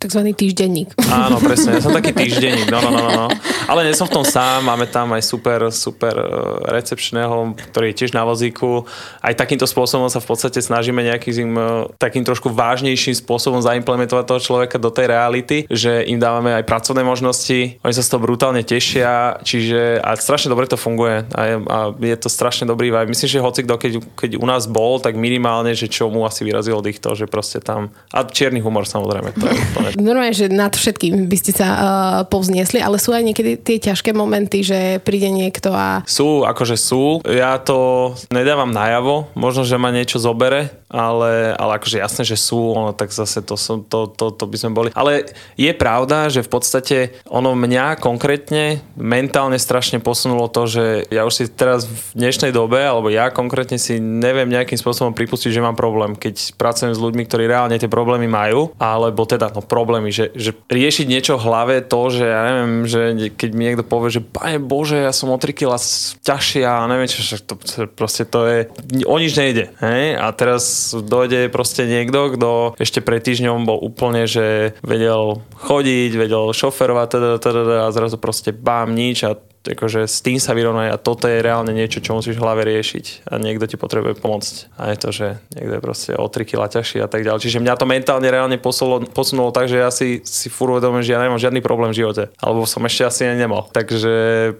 Takzvaný 0.00 0.32
týždenník. 0.32 0.96
Áno, 1.12 1.36
presne, 1.44 1.76
ja 1.76 1.84
som 1.84 1.92
taký 1.92 2.16
týždenník, 2.16 2.72
no, 2.72 2.80
no, 2.80 2.90
no, 3.04 3.10
no. 3.12 3.26
Ale 3.66 3.84
nie 3.84 3.96
som 3.96 4.08
v 4.08 4.20
tom 4.20 4.24
sám, 4.24 4.64
máme 4.64 4.86
tam 4.88 5.12
aj 5.12 5.22
super, 5.24 5.68
super 5.74 6.14
e, 6.16 6.26
recepčného, 6.70 7.56
ktorý 7.72 7.92
je 7.92 7.98
tiež 8.04 8.12
na 8.16 8.24
vozíku. 8.24 8.86
Aj 9.20 9.34
takýmto 9.36 9.68
spôsobom 9.68 10.08
sa 10.08 10.22
v 10.22 10.28
podstate 10.28 10.60
snažíme 10.62 11.00
nejakým 11.02 11.50
e, 11.56 11.64
takým 11.98 12.24
trošku 12.24 12.52
vážnejším 12.52 13.16
spôsobom 13.18 13.60
zaimplementovať 13.64 14.24
toho 14.24 14.40
človeka 14.40 14.76
do 14.78 14.92
tej 14.92 15.10
reality, 15.10 15.56
že 15.68 16.06
im 16.06 16.20
dávame 16.20 16.54
aj 16.56 16.64
pracovné 16.68 17.02
možnosti, 17.02 17.80
oni 17.82 17.94
sa 17.94 18.04
z 18.04 18.10
toho 18.10 18.22
brutálne 18.22 18.62
tešia, 18.62 19.40
čiže 19.42 19.98
a 20.00 20.14
strašne 20.14 20.52
dobre 20.52 20.68
to 20.68 20.78
funguje 20.78 21.26
a 21.34 21.40
je, 21.42 21.56
a 21.66 21.78
je 21.96 22.16
to 22.20 22.28
strašne 22.28 22.68
dobrý 22.68 22.92
vibe. 22.92 23.10
Myslím, 23.10 23.28
že 23.28 23.44
hoci 23.44 23.60
kto, 23.64 23.74
keď, 23.80 23.92
keď 24.14 24.30
u 24.38 24.46
nás 24.46 24.68
bol, 24.70 25.00
tak 25.02 25.16
minimálne, 25.16 25.72
že 25.74 25.90
čo 25.90 26.12
mu 26.12 26.22
asi 26.28 26.46
vyrazilo 26.46 26.84
dých 26.84 27.02
to, 27.02 27.16
že 27.16 27.26
proste 27.26 27.58
tam, 27.58 27.90
a 28.12 28.22
čierny 28.22 28.62
humor 28.62 28.86
samozrejme, 28.86 29.34
to 29.34 29.44
je, 29.48 29.56
samozrejme. 29.74 30.02
Normálne, 30.02 30.34
že 30.36 30.46
nad 30.52 30.72
všetkým 30.76 31.26
by 31.26 31.36
ste 31.38 31.52
sa 31.56 31.68
uh, 31.70 31.80
povzniesli, 32.28 32.78
ale 32.78 33.00
sú 33.00 33.10
aj 33.10 33.24
niekedy 33.24 33.49
tie 33.58 33.82
ťažké 33.82 34.14
momenty, 34.14 34.62
že 34.62 35.02
príde 35.02 35.30
niekto 35.32 35.74
a... 35.74 36.06
Sú, 36.06 36.46
akože 36.46 36.76
sú. 36.76 37.24
Ja 37.26 37.58
to 37.58 38.12
nedávam 38.30 38.70
najavo, 38.70 39.32
možno, 39.34 39.66
že 39.66 39.80
ma 39.80 39.90
niečo 39.90 40.22
zobere, 40.22 40.79
ale, 40.90 41.54
ale 41.54 41.78
akože 41.78 42.02
jasné, 42.02 42.22
že 42.26 42.34
sú, 42.34 42.74
ono, 42.74 42.90
tak 42.90 43.14
zase 43.14 43.40
to, 43.46 43.54
som, 43.54 43.86
to, 43.86 44.10
to, 44.10 44.34
to 44.34 44.44
by 44.50 44.56
sme 44.58 44.70
boli. 44.74 44.88
Ale 44.92 45.30
je 45.54 45.70
pravda, 45.70 46.26
že 46.26 46.42
v 46.42 46.50
podstate 46.50 46.96
ono 47.30 47.54
mňa 47.54 48.02
konkrétne 48.02 48.82
mentálne 48.98 49.56
strašne 49.56 50.02
posunulo 50.02 50.50
to, 50.50 50.66
že 50.66 50.84
ja 51.14 51.22
už 51.22 51.32
si 51.32 51.44
teraz 51.46 51.86
v 51.86 52.18
dnešnej 52.18 52.50
dobe, 52.50 52.82
alebo 52.82 53.06
ja 53.06 53.30
konkrétne 53.30 53.78
si 53.78 54.02
neviem 54.02 54.50
nejakým 54.50 54.76
spôsobom 54.76 55.14
pripustiť, 55.14 55.54
že 55.54 55.62
mám 55.62 55.78
problém, 55.78 56.18
keď 56.18 56.58
pracujem 56.58 56.90
s 56.90 56.98
ľuďmi, 56.98 57.22
ktorí 57.30 57.46
reálne 57.46 57.78
tie 57.78 57.86
problémy 57.86 58.26
majú, 58.26 58.74
alebo 58.82 59.22
teda 59.22 59.54
no 59.54 59.62
problémy, 59.62 60.10
že, 60.10 60.34
že 60.34 60.50
riešiť 60.66 61.06
niečo 61.06 61.38
v 61.38 61.46
hlave, 61.46 61.74
to, 61.86 62.10
že 62.10 62.26
ja 62.26 62.40
neviem, 62.50 62.74
že 62.90 63.00
keď 63.38 63.50
mi 63.54 63.62
niekto 63.70 63.84
povie, 63.86 64.10
že 64.10 64.26
pane 64.26 64.58
Bože, 64.58 64.98
ja 64.98 65.14
som 65.14 65.30
o 65.30 65.38
3 65.38 65.54
kg 65.54 65.78
ťažšie 66.26 66.62
a 66.66 66.90
neviem 66.90 67.06
čo, 67.06 67.38
to, 67.38 67.54
proste 67.94 68.26
to 68.26 68.42
je, 68.50 68.58
o 69.06 69.16
nič 69.22 69.38
nejde. 69.38 69.70
Hej? 69.78 70.18
A 70.18 70.26
teraz 70.34 70.79
dojde 70.94 71.52
proste 71.52 71.84
niekto, 71.84 72.34
kto 72.34 72.50
ešte 72.80 73.04
pred 73.04 73.20
týždňom 73.20 73.68
bol 73.68 73.78
úplne, 73.80 74.24
že 74.24 74.76
vedel 74.80 75.44
chodiť, 75.60 76.10
vedel 76.16 76.50
šoferovať 76.50 77.08
teda, 77.10 77.30
teda, 77.38 77.60
teda, 77.66 77.78
a 77.86 77.94
zrazu 77.94 78.16
proste 78.16 78.50
bám 78.56 78.92
nič 78.96 79.24
a 79.28 79.36
akože 79.60 80.08
s 80.08 80.24
tým 80.24 80.40
sa 80.40 80.56
vyrovnaj 80.56 80.88
a 80.88 80.96
toto 80.96 81.28
je 81.28 81.44
reálne 81.44 81.70
niečo, 81.76 82.00
čo 82.00 82.16
musíš 82.16 82.40
v 82.40 82.44
hlave 82.44 82.64
riešiť 82.64 83.28
a 83.28 83.36
niekto 83.36 83.68
ti 83.68 83.76
potrebuje 83.76 84.16
pomôcť. 84.16 84.54
A 84.80 84.92
je 84.92 84.96
to, 84.96 85.08
že 85.12 85.26
niekto 85.52 85.72
je 85.76 85.84
proste 85.84 86.10
o 86.16 86.24
3 86.24 86.48
kg 86.48 86.64
ťažší 86.80 87.04
a 87.04 87.08
tak 87.10 87.28
ďalej. 87.28 87.44
Čiže 87.44 87.60
mňa 87.60 87.74
to 87.76 87.84
mentálne 87.84 88.24
reálne 88.24 88.56
posunulo, 88.56 89.04
posunulo 89.12 89.52
tak, 89.52 89.68
že 89.68 89.76
ja 89.84 89.92
si, 89.92 90.24
si 90.24 90.48
furt 90.48 90.80
uvedomím, 90.80 91.04
že 91.04 91.12
ja 91.12 91.20
nemám 91.20 91.36
žiadny 91.36 91.60
problém 91.60 91.92
v 91.92 92.00
živote. 92.00 92.32
Alebo 92.40 92.64
som 92.64 92.80
ešte 92.88 93.04
asi 93.04 93.20
ani 93.28 93.44
nemal. 93.44 93.68
Takže 93.68 94.12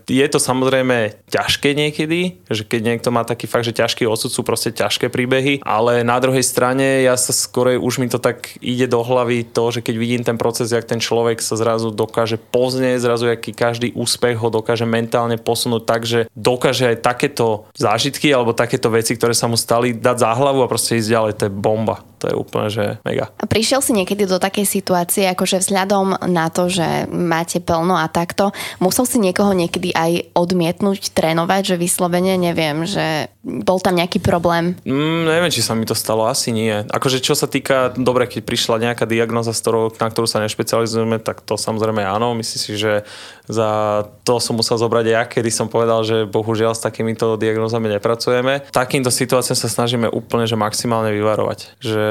je 0.04 0.26
to 0.28 0.36
samozrejme 0.36 1.16
ťažké 1.32 1.72
niekedy, 1.72 2.44
že 2.52 2.68
keď 2.68 2.80
niekto 2.84 3.08
má 3.08 3.24
taký 3.24 3.48
fakt, 3.48 3.64
že 3.64 3.72
ťažký 3.72 4.04
osud 4.04 4.28
sú 4.28 4.44
proste 4.44 4.68
ťažké 4.68 5.08
príbehy, 5.08 5.64
ale 5.64 6.04
na 6.04 6.20
druhej 6.20 6.44
strane 6.44 7.06
ja 7.06 7.16
sa 7.16 7.32
skorej 7.32 7.80
už 7.80 8.02
mi 8.02 8.12
to 8.12 8.20
tak 8.20 8.60
ide 8.60 8.84
do 8.84 9.00
hlavy 9.00 9.48
to, 9.48 9.70
že 9.72 9.80
keď 9.80 9.94
vidím 9.96 10.22
ten 10.26 10.36
proces, 10.36 10.74
jak 10.74 10.84
ten 10.84 11.00
človek 11.00 11.40
sa 11.40 11.56
zrazu 11.56 11.94
dokáže 11.94 12.36
poznieť, 12.36 13.06
zrazu 13.06 13.30
aký 13.30 13.56
každý 13.56 13.94
úspech 13.94 14.36
ho 14.36 14.50
dokáže 14.50 14.89
mentálne 14.90 15.38
posunúť 15.38 15.82
tak, 15.86 16.02
že 16.02 16.26
dokáže 16.34 16.90
aj 16.90 17.06
takéto 17.06 17.70
zážitky 17.78 18.34
alebo 18.34 18.50
takéto 18.50 18.90
veci, 18.90 19.14
ktoré 19.14 19.32
sa 19.32 19.46
mu 19.46 19.54
stali, 19.54 19.94
dať 19.94 20.16
za 20.18 20.30
hlavu 20.34 20.66
a 20.66 20.70
proste 20.70 20.98
ísť 20.98 21.08
ďalej. 21.14 21.32
To 21.38 21.42
je 21.46 21.52
bomba. 21.54 22.09
To 22.20 22.28
je 22.28 22.34
úplne, 22.36 22.68
že 22.68 22.84
mega. 23.02 23.32
A 23.40 23.44
prišiel 23.48 23.80
si 23.80 23.96
niekedy 23.96 24.28
do 24.28 24.36
takej 24.36 24.68
situácie, 24.68 25.24
akože 25.32 25.64
vzhľadom 25.64 26.28
na 26.28 26.52
to, 26.52 26.68
že 26.68 27.08
máte 27.08 27.58
plno 27.64 27.96
a 27.96 28.06
takto, 28.12 28.52
musel 28.76 29.08
si 29.08 29.16
niekoho 29.16 29.56
niekedy 29.56 29.96
aj 29.96 30.36
odmietnúť, 30.36 31.16
trénovať, 31.16 31.74
že 31.74 31.80
vyslovene 31.80 32.36
neviem, 32.36 32.84
že 32.84 33.32
bol 33.40 33.80
tam 33.80 33.96
nejaký 33.96 34.20
problém? 34.20 34.76
Mm, 34.84 35.24
neviem, 35.24 35.52
či 35.52 35.64
sa 35.64 35.72
mi 35.72 35.88
to 35.88 35.96
stalo, 35.96 36.28
asi 36.28 36.52
nie. 36.52 36.84
Akože 36.92 37.24
čo 37.24 37.32
sa 37.32 37.48
týka, 37.48 37.96
dobre, 37.96 38.28
keď 38.28 38.44
prišla 38.44 38.76
nejaká 38.84 39.08
diagnoza, 39.08 39.56
na 39.96 40.08
ktorú 40.12 40.28
sa 40.28 40.44
nešpecializujeme, 40.44 41.16
tak 41.24 41.40
to 41.40 41.56
samozrejme 41.56 42.04
áno. 42.04 42.36
Myslím 42.36 42.60
si, 42.60 42.72
že 42.76 43.08
za 43.50 44.04
to 44.22 44.38
som 44.38 44.60
musel 44.60 44.78
zobrať 44.78 45.06
ja, 45.10 45.22
kedy 45.26 45.50
som 45.50 45.66
povedal, 45.66 46.06
že 46.06 46.28
bohužiaľ 46.28 46.76
s 46.76 46.84
takýmito 46.84 47.34
diagnózami 47.34 47.90
nepracujeme. 47.90 48.68
Takýmto 48.70 49.10
situáciám 49.10 49.58
sa 49.58 49.66
snažíme 49.66 50.06
úplne, 50.06 50.46
že 50.46 50.54
maximálne 50.54 51.10
vyvarovať. 51.10 51.80
Že 51.82 52.04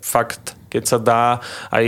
fakt 0.00 0.56
keď 0.76 0.84
sa 0.84 0.98
dá, 1.00 1.24
aj 1.72 1.86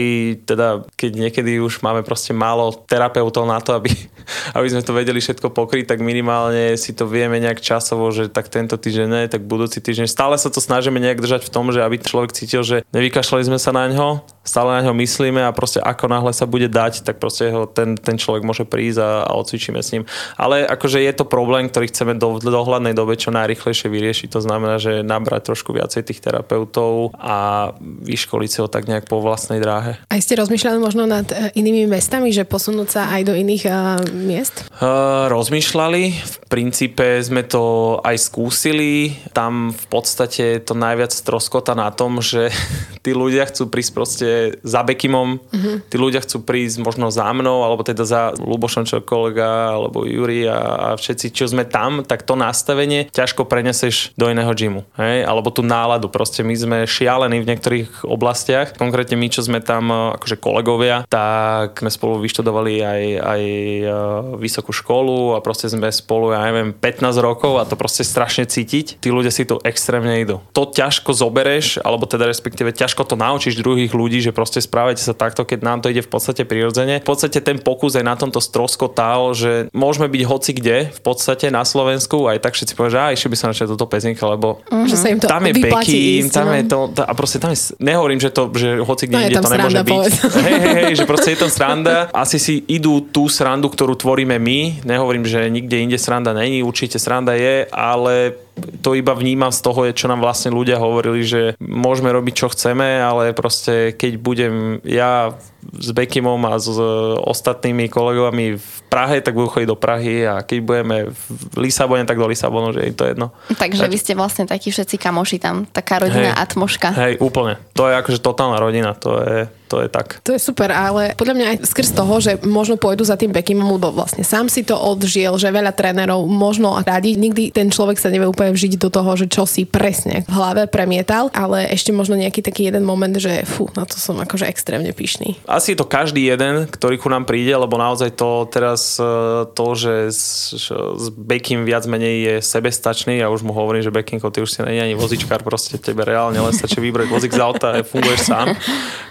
teda 0.48 0.88
keď 0.96 1.28
niekedy 1.28 1.60
už 1.60 1.84
máme 1.84 2.00
proste 2.00 2.32
málo 2.32 2.72
terapeutov 2.88 3.44
na 3.44 3.60
to, 3.60 3.76
aby, 3.76 3.92
aby 4.56 4.66
sme 4.70 4.80
to 4.80 4.96
vedeli 4.96 5.20
všetko 5.20 5.52
pokryť, 5.52 5.92
tak 5.92 6.00
minimálne 6.00 6.72
si 6.80 6.96
to 6.96 7.04
vieme 7.04 7.37
nejak 7.37 7.60
časovo, 7.60 8.08
že 8.08 8.32
tak 8.32 8.48
tento 8.48 8.80
týždeň 8.80 9.08
ne, 9.12 9.22
tak 9.28 9.44
budúci 9.44 9.84
týždeň. 9.84 10.08
Stále 10.08 10.40
sa 10.40 10.48
to 10.48 10.64
snažíme 10.64 10.96
nejak 10.96 11.20
držať 11.20 11.44
v 11.44 11.52
tom, 11.52 11.68
že 11.68 11.84
aby 11.84 12.00
človek 12.00 12.32
cítil, 12.32 12.64
že 12.64 12.87
nevykašľali 12.96 13.44
sme 13.44 13.58
sa 13.60 13.76
na 13.76 13.92
ňo, 13.92 14.25
stále 14.49 14.81
na 14.81 14.88
ňo 14.88 14.97
myslíme 14.97 15.45
a 15.45 15.52
proste 15.52 15.85
ako 15.85 16.09
náhle 16.09 16.33
sa 16.33 16.49
bude 16.49 16.73
dať, 16.73 17.05
tak 17.05 17.21
proste 17.21 17.52
ho 17.52 17.69
ten, 17.69 18.00
ten 18.00 18.17
človek 18.17 18.40
môže 18.40 18.64
prísť 18.64 19.05
a, 19.05 19.11
a 19.28 19.33
odcvičíme 19.37 19.76
s 19.76 19.93
ním. 19.93 20.09
Ale 20.40 20.64
akože 20.64 21.05
je 21.05 21.12
to 21.12 21.28
problém, 21.28 21.69
ktorý 21.69 21.93
chceme 21.93 22.17
do, 22.17 22.40
do 22.40 22.49
dohľadnej 22.49 22.97
dobe 22.97 23.21
čo 23.21 23.28
najrychlejšie 23.28 23.93
vyriešiť. 23.93 24.28
To 24.33 24.40
znamená, 24.40 24.81
že 24.81 25.05
nabrať 25.05 25.52
trošku 25.52 25.76
viacej 25.76 26.09
tých 26.09 26.25
terapeutov 26.25 27.12
a 27.21 27.71
vyškoliť 27.83 28.50
si 28.50 28.59
ho 28.64 28.69
tak 28.73 28.88
nejak 28.88 29.05
po 29.05 29.21
vlastnej 29.21 29.61
dráhe. 29.61 30.00
Aj 30.09 30.21
ste 30.23 30.40
rozmýšľali 30.40 30.78
možno 30.81 31.05
nad 31.05 31.28
e, 31.28 31.52
inými 31.59 31.85
mestami, 31.90 32.33
že 32.33 32.49
posunúť 32.49 32.88
sa 32.88 33.02
aj 33.12 33.23
do 33.28 33.35
iných 33.37 33.64
uh, 33.69 34.00
miest? 34.14 34.64
Uh, 34.81 35.28
rozmýšľali. 35.28 36.02
V 36.25 36.37
princípe 36.49 37.21
sme 37.21 37.45
to 37.45 37.99
aj 38.00 38.17
skúsili. 38.17 39.19
Tam 39.35 39.75
v 39.75 39.87
podstate 39.90 40.62
to 40.62 40.73
najviac 40.73 41.12
troskota 41.12 41.75
na 41.75 41.90
tom, 41.90 42.23
že 42.23 42.49
tí 43.05 43.12
ľudia 43.12 43.45
chcú 43.50 43.69
prísť 43.69 43.93
proste 43.93 44.28
za 44.62 44.80
Bekimom, 44.87 45.38
uh-huh. 45.38 45.85
tí 45.88 45.97
ľudia 45.97 46.23
chcú 46.25 46.42
prísť 46.42 46.83
možno 46.83 47.11
za 47.12 47.28
mnou, 47.30 47.62
alebo 47.66 47.83
teda 47.85 48.04
za 48.04 48.33
Lubošom, 48.37 48.88
čo 48.88 49.04
kolega, 49.04 49.75
alebo 49.76 50.04
Juri 50.04 50.49
a, 50.49 50.59
a 50.59 50.88
všetci, 50.97 51.33
čo 51.33 51.49
sme 51.49 51.64
tam, 51.64 52.04
tak 52.04 52.25
to 52.25 52.35
nastavenie 52.38 53.09
ťažko 53.11 53.49
preneseš 53.49 54.12
do 54.14 54.28
iného 54.28 54.50
gymu. 54.52 54.85
Hej? 55.00 55.25
Alebo 55.25 55.49
tú 55.49 55.64
náladu. 55.64 56.12
Proste 56.12 56.45
my 56.45 56.54
sme 56.54 56.78
šialení 56.85 57.40
v 57.40 57.49
niektorých 57.49 58.04
oblastiach. 58.04 58.75
Konkrétne 58.76 59.16
my, 59.16 59.28
čo 59.28 59.45
sme 59.45 59.61
tam 59.64 59.90
akože 60.18 60.40
kolegovia, 60.40 61.04
tak 61.09 61.80
sme 61.80 61.90
spolu 61.92 62.21
vyštudovali 62.23 62.75
aj, 62.83 63.02
aj 63.21 63.42
e, 63.42 63.95
vysokú 64.40 64.71
školu 64.73 65.37
a 65.37 65.42
proste 65.45 65.71
sme 65.71 65.88
spolu, 65.88 66.35
ja 66.35 66.45
neviem, 66.49 66.75
15 66.76 67.18
rokov 67.21 67.59
a 67.61 67.66
to 67.68 67.75
proste 67.75 68.04
strašne 68.04 68.47
cítiť. 68.49 69.00
Tí 69.00 69.09
ľudia 69.09 69.33
si 69.33 69.49
to 69.49 69.62
extrémne 69.64 70.21
idú. 70.21 70.40
To 70.54 70.68
ťažko 70.68 71.14
zobereš, 71.14 71.80
alebo 71.83 72.04
teda 72.04 72.28
respektíve 72.28 72.75
ťažko 72.75 73.04
to 73.09 73.14
naučíš 73.18 73.59
druhých 73.59 73.92
ľudí, 73.92 74.17
že 74.20 74.30
proste 74.34 74.58
správajte 74.62 75.02
sa 75.02 75.14
takto, 75.14 75.46
keď 75.46 75.58
nám 75.64 75.78
to 75.80 75.90
ide 75.90 76.04
v 76.04 76.10
podstate 76.10 76.42
prirodzene. 76.44 77.00
V 77.02 77.08
podstate 77.08 77.38
ten 77.40 77.58
pokus 77.58 77.96
aj 77.98 78.04
na 78.04 78.14
tomto 78.14 78.42
stroskotal, 78.42 79.32
že 79.34 79.72
môžeme 79.72 80.10
byť 80.10 80.22
hoci 80.26 80.50
kde, 80.54 80.90
v 80.92 81.00
podstate 81.02 81.48
na 81.48 81.62
Slovensku, 81.62 82.26
aj 82.28 82.42
tak 82.42 82.54
všetci 82.54 82.72
povedia, 82.75 82.94
že 82.94 83.00
aj 83.00 83.14
ešte 83.18 83.28
by 83.28 83.37
sa 83.37 83.46
načali 83.50 83.68
toto 83.75 83.87
pezinka, 83.87 84.25
lebo 84.26 84.62
mm-hmm. 84.66 84.88
že 84.88 84.96
sa 84.96 85.06
im 85.10 85.18
to 85.18 85.26
tam 85.28 85.44
je 85.46 85.54
Beky, 85.58 86.02
tam 86.30 86.48
je 86.54 86.62
no. 86.66 86.90
to, 86.92 87.02
a 87.04 87.12
proste 87.14 87.38
tam 87.38 87.50
je, 87.52 87.76
nehovorím, 87.78 88.20
že 88.20 88.30
to, 88.30 88.50
že 88.54 88.80
hoci 88.82 89.04
kde 89.06 89.16
no, 89.16 89.22
ide, 89.28 89.37
to 89.38 89.50
nemôže 89.50 89.82
byť. 89.84 90.02
Hej, 90.38 90.56
hej, 90.58 90.75
hej, 90.75 90.92
že 90.98 91.04
proste 91.04 91.28
je 91.34 91.38
tam 91.38 91.50
sranda. 91.50 92.10
Asi 92.14 92.38
si 92.40 92.64
idú 92.66 93.04
tú 93.08 93.26
srandu, 93.30 93.70
ktorú 93.70 93.94
tvoríme 93.98 94.37
my. 94.38 94.84
Nehovorím, 94.87 95.25
že 95.26 95.46
nikde 95.50 95.76
inde 95.78 95.98
sranda 95.98 96.32
není, 96.32 96.62
určite 96.62 96.96
sranda 96.98 97.34
je, 97.34 97.66
ale 97.70 98.34
to 98.82 98.94
iba 98.94 99.12
vnímam 99.14 99.50
z 99.50 99.60
toho, 99.60 99.88
čo 99.92 100.06
nám 100.06 100.22
vlastne 100.22 100.54
ľudia 100.54 100.78
hovorili, 100.80 101.22
že 101.24 101.42
môžeme 101.60 102.10
robiť, 102.12 102.34
čo 102.34 102.52
chceme, 102.52 103.00
ale 103.00 103.36
proste 103.36 103.94
keď 103.94 104.12
budem 104.20 104.54
ja 104.86 105.34
s 105.76 105.92
Bekimom 105.92 106.40
a 106.48 106.56
s 106.56 106.72
ostatnými 107.20 107.92
kolegovami 107.92 108.56
v 108.56 108.76
Prahe, 108.88 109.20
tak 109.20 109.37
budú 109.37 109.52
chodiť 109.52 109.68
do 109.68 109.76
Prahy 109.76 110.25
a 110.25 110.40
keď 110.40 110.58
budeme 110.64 110.96
v 111.12 111.56
Lisabone, 111.60 112.08
tak 112.08 112.16
do 112.16 112.25
Lisabonu, 112.25 112.72
že 112.72 112.88
je 112.88 112.96
to 112.96 113.04
jedno. 113.04 113.37
Takže 113.52 113.84
tak... 113.84 113.92
vy 113.92 113.98
ste 114.00 114.12
vlastne 114.16 114.44
takí 114.48 114.72
všetci 114.72 114.96
kamoši 114.96 115.37
tam, 115.37 115.68
taká 115.68 116.00
rodinná 116.00 116.32
hej, 116.32 116.40
atmoška. 116.40 116.88
Hej, 116.96 117.20
úplne. 117.20 117.60
To 117.76 117.84
je 117.84 117.94
akože 118.00 118.25
totálna 118.25 118.56
rodina, 118.56 118.96
to 118.96 119.20
je, 119.20 119.44
to 119.68 119.84
je 119.84 119.88
tak. 119.92 120.25
To 120.25 120.32
je 120.32 120.40
super, 120.40 120.72
ale 120.72 121.12
podľa 121.20 121.34
mňa 121.37 121.46
aj 121.52 121.56
skrz 121.68 121.92
toho, 121.92 122.14
že 122.16 122.40
možno 122.48 122.80
pôjdu 122.80 123.04
za 123.04 123.20
tým 123.20 123.28
Bekimom, 123.28 123.68
lebo 123.76 123.92
vlastne 123.92 124.25
sám 124.25 124.48
si 124.48 124.64
to 124.64 124.72
odžiel, 124.72 125.37
že 125.37 125.52
veľa 125.52 125.76
trénerov 125.76 126.25
možno 126.25 126.80
radi, 126.80 127.12
nikdy 127.20 127.52
ten 127.52 127.68
človek 127.68 128.00
sa 128.00 128.08
nevie 128.08 128.25
úplne 128.25 128.56
vžiť 128.56 128.80
do 128.80 128.88
toho, 128.88 129.20
že 129.20 129.28
čo 129.28 129.44
si 129.44 129.68
presne 129.68 130.25
v 130.25 130.32
hlave 130.32 130.64
premietal, 130.64 131.28
ale 131.37 131.68
ešte 131.68 131.92
možno 131.92 132.16
nejaký 132.16 132.40
taký 132.40 132.72
jeden 132.72 132.88
moment, 132.88 133.12
že 133.12 133.44
fú, 133.44 133.68
na 133.76 133.84
to 133.84 134.00
som 134.00 134.16
akože 134.16 134.48
extrémne 134.48 134.88
pyšný. 134.96 135.37
Asi 135.58 135.74
je 135.74 135.82
to 135.82 135.90
každý 135.90 136.22
jeden, 136.22 136.70
ktorý 136.70 137.02
ku 137.02 137.10
nám 137.10 137.26
príde, 137.26 137.50
lebo 137.50 137.74
naozaj 137.74 138.14
to 138.14 138.46
teraz 138.46 138.94
e, 138.94 139.42
to, 139.58 139.66
že 139.74 140.14
s, 140.14 140.54
s 140.54 141.10
Bekim 141.10 141.66
viac 141.66 141.82
menej 141.90 142.14
je 142.22 142.34
sebestačný, 142.46 143.18
ja 143.18 143.26
už 143.26 143.42
mu 143.42 143.50
hovorím, 143.50 143.82
že 143.82 143.90
Bekinko, 143.90 144.30
ty 144.30 144.38
už 144.38 144.54
si 144.54 144.62
nie 144.62 144.78
ani 144.78 144.94
vozičkár, 144.94 145.42
proste 145.42 145.82
tebe 145.82 146.06
reálne 146.06 146.38
len 146.38 146.54
stačí 146.54 146.78
vybrať 146.78 147.10
vozík 147.10 147.34
z 147.34 147.42
auta 147.42 147.74
a 147.74 147.82
funguješ 147.82 148.30
sám, 148.30 148.54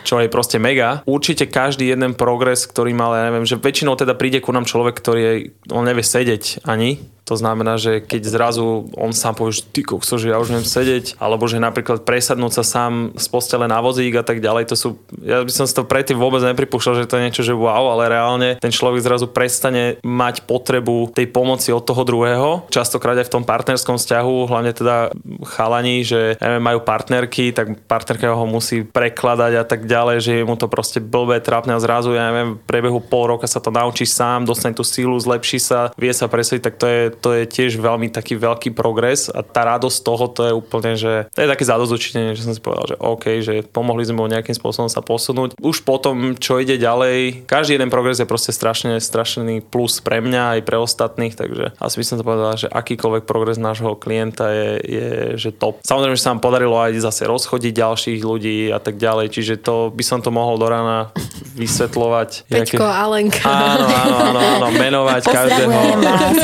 čo 0.07 0.23
je 0.23 0.31
proste 0.31 0.55
mega. 0.55 1.03
Určite 1.03 1.51
každý 1.51 1.91
jeden 1.91 2.15
progres, 2.15 2.63
ktorý 2.63 2.95
mal, 2.95 3.11
ja 3.19 3.27
neviem, 3.27 3.43
že 3.43 3.59
väčšinou 3.59 3.99
teda 3.99 4.15
príde 4.15 4.39
ku 4.39 4.55
nám 4.55 4.63
človek, 4.63 4.95
ktorý 5.03 5.19
je, 5.19 5.33
on 5.75 5.83
nevie 5.83 6.07
sedieť 6.07 6.63
ani, 6.63 6.95
To 7.27 7.35
znamená, 7.35 7.75
že 7.75 7.99
keď 7.99 8.21
zrazu 8.23 8.87
on 8.95 9.11
sám 9.11 9.35
povie, 9.35 9.59
že 9.59 9.67
ty 9.67 9.83
kokso, 9.83 10.15
že 10.15 10.31
ja 10.31 10.39
už 10.39 10.55
neviem 10.55 10.63
sedieť, 10.63 11.19
alebo 11.19 11.43
že 11.45 11.59
napríklad 11.59 12.07
presadnúť 12.07 12.59
sa 12.59 12.63
sám 12.63 13.11
z 13.19 13.27
postele 13.27 13.67
na 13.67 13.83
vozík 13.83 14.15
a 14.15 14.23
tak 14.23 14.39
ďalej, 14.39 14.71
to 14.71 14.75
sú, 14.79 14.89
ja 15.19 15.43
by 15.43 15.51
som 15.51 15.67
si 15.67 15.75
to 15.75 15.83
predtým 15.83 16.15
vôbec 16.15 16.39
nepripúšťal, 16.39 17.03
že 17.03 17.09
to 17.11 17.19
je 17.19 17.25
niečo, 17.27 17.43
že 17.43 17.51
wow, 17.51 17.91
ale 17.91 18.07
reálne 18.07 18.55
ten 18.63 18.71
človek 18.71 19.03
zrazu 19.03 19.27
prestane 19.27 19.99
mať 20.07 20.47
potrebu 20.47 21.11
tej 21.11 21.27
pomoci 21.27 21.75
od 21.75 21.83
toho 21.83 22.07
druhého. 22.07 22.49
Častokrát 22.71 23.19
aj 23.19 23.27
v 23.27 23.33
tom 23.35 23.43
partnerskom 23.43 23.99
vzťahu, 23.99 24.47
hlavne 24.47 24.71
teda 24.71 25.11
chalani, 25.51 26.07
že 26.07 26.39
neviem, 26.39 26.63
majú 26.63 26.79
partnerky, 26.87 27.51
tak 27.51 27.75
partnerka 27.91 28.31
ho 28.31 28.47
musí 28.47 28.87
prekladať 28.87 29.51
a 29.59 29.63
tak 29.67 29.83
ďalej, 29.83 30.17
že 30.23 30.31
je 30.39 30.47
mu 30.47 30.55
to 30.55 30.71
proste 30.71 31.03
blbé, 31.03 31.43
trápne 31.43 31.75
a 31.75 31.83
zrazu, 31.83 32.15
ja 32.15 32.31
neviem, 32.31 32.55
v 32.55 32.63
priebehu 32.63 33.03
pol 33.03 33.35
roka 33.35 33.49
sa 33.49 33.59
to 33.59 33.67
naučí 33.67 34.07
sám, 34.07 34.47
dostane 34.47 34.71
tú 34.71 34.87
sílu, 34.87 35.19
zlepší 35.19 35.59
sa, 35.59 35.91
vie 35.99 36.15
sa 36.15 36.31
presvedčiť, 36.31 36.63
tak 36.63 36.75
to 36.79 36.85
je, 36.87 37.01
to 37.19 37.33
je 37.33 37.43
tiež 37.49 37.81
veľmi 37.81 38.09
taký 38.13 38.37
veľký 38.37 38.73
progres 38.73 39.27
a 39.27 39.41
tá 39.41 39.67
radosť 39.67 39.97
toho, 40.01 40.25
to 40.31 40.41
je 40.47 40.53
úplne, 40.53 40.93
že 40.95 41.27
to 41.33 41.43
je 41.43 41.51
také 41.51 41.65
zadozučenie, 41.65 42.37
že 42.37 42.45
som 42.45 42.53
si 42.53 42.61
povedal, 42.61 42.93
že 42.93 42.97
OK, 43.01 43.25
že 43.41 43.53
pomohli 43.67 44.05
sme 44.05 44.21
mu 44.21 44.29
nejakým 44.29 44.55
spôsobom 44.55 44.89
sa 44.89 45.05
posunúť. 45.05 45.57
Už 45.61 45.85
potom, 45.85 46.33
čo 46.37 46.57
ide 46.57 46.81
ďalej, 46.81 47.45
každý 47.45 47.77
jeden 47.77 47.93
progres 47.93 48.17
je 48.17 48.27
proste 48.29 48.49
strašne, 48.49 48.97
strašný 48.97 49.61
plus 49.61 50.01
pre 50.01 50.23
mňa 50.23 50.57
aj 50.57 50.59
pre 50.65 50.77
ostatných, 50.79 51.37
takže 51.37 51.77
asi 51.77 51.95
by 51.99 52.05
som 52.05 52.15
to 52.17 52.25
povedal, 52.25 52.57
že 52.57 52.67
akýkoľvek 52.71 53.23
progres 53.29 53.61
nášho 53.61 53.93
klienta 53.97 54.49
je, 54.49 54.69
je 54.81 55.07
že 55.37 55.49
top. 55.53 55.83
Samozrejme, 55.85 56.17
že 56.17 56.23
sa 56.25 56.33
nám 56.33 56.41
podarilo 56.41 56.77
aj 56.79 56.97
zase 56.97 57.29
rozchodiť 57.29 57.73
ďalších 57.73 58.21
ľudí 58.25 58.73
a 58.73 58.79
tak 58.81 58.97
ďalej, 58.97 59.33
čiže 59.33 59.61
to 59.61 59.93
by 59.93 60.03
som 60.03 60.19
to 60.23 60.33
mohol 60.33 60.57
do 60.57 60.65
rána 60.65 61.13
vysvetľovať. 61.57 62.49
Peťko, 62.49 62.81
jaké... 62.81 62.97
Alenka. 62.97 63.43
Áno, 63.45 63.85
áno, 63.85 64.17
áno, 64.17 64.39
áno 64.39 64.67
menovať 64.73 65.23
každého. 65.27 65.71
vás 66.01 66.37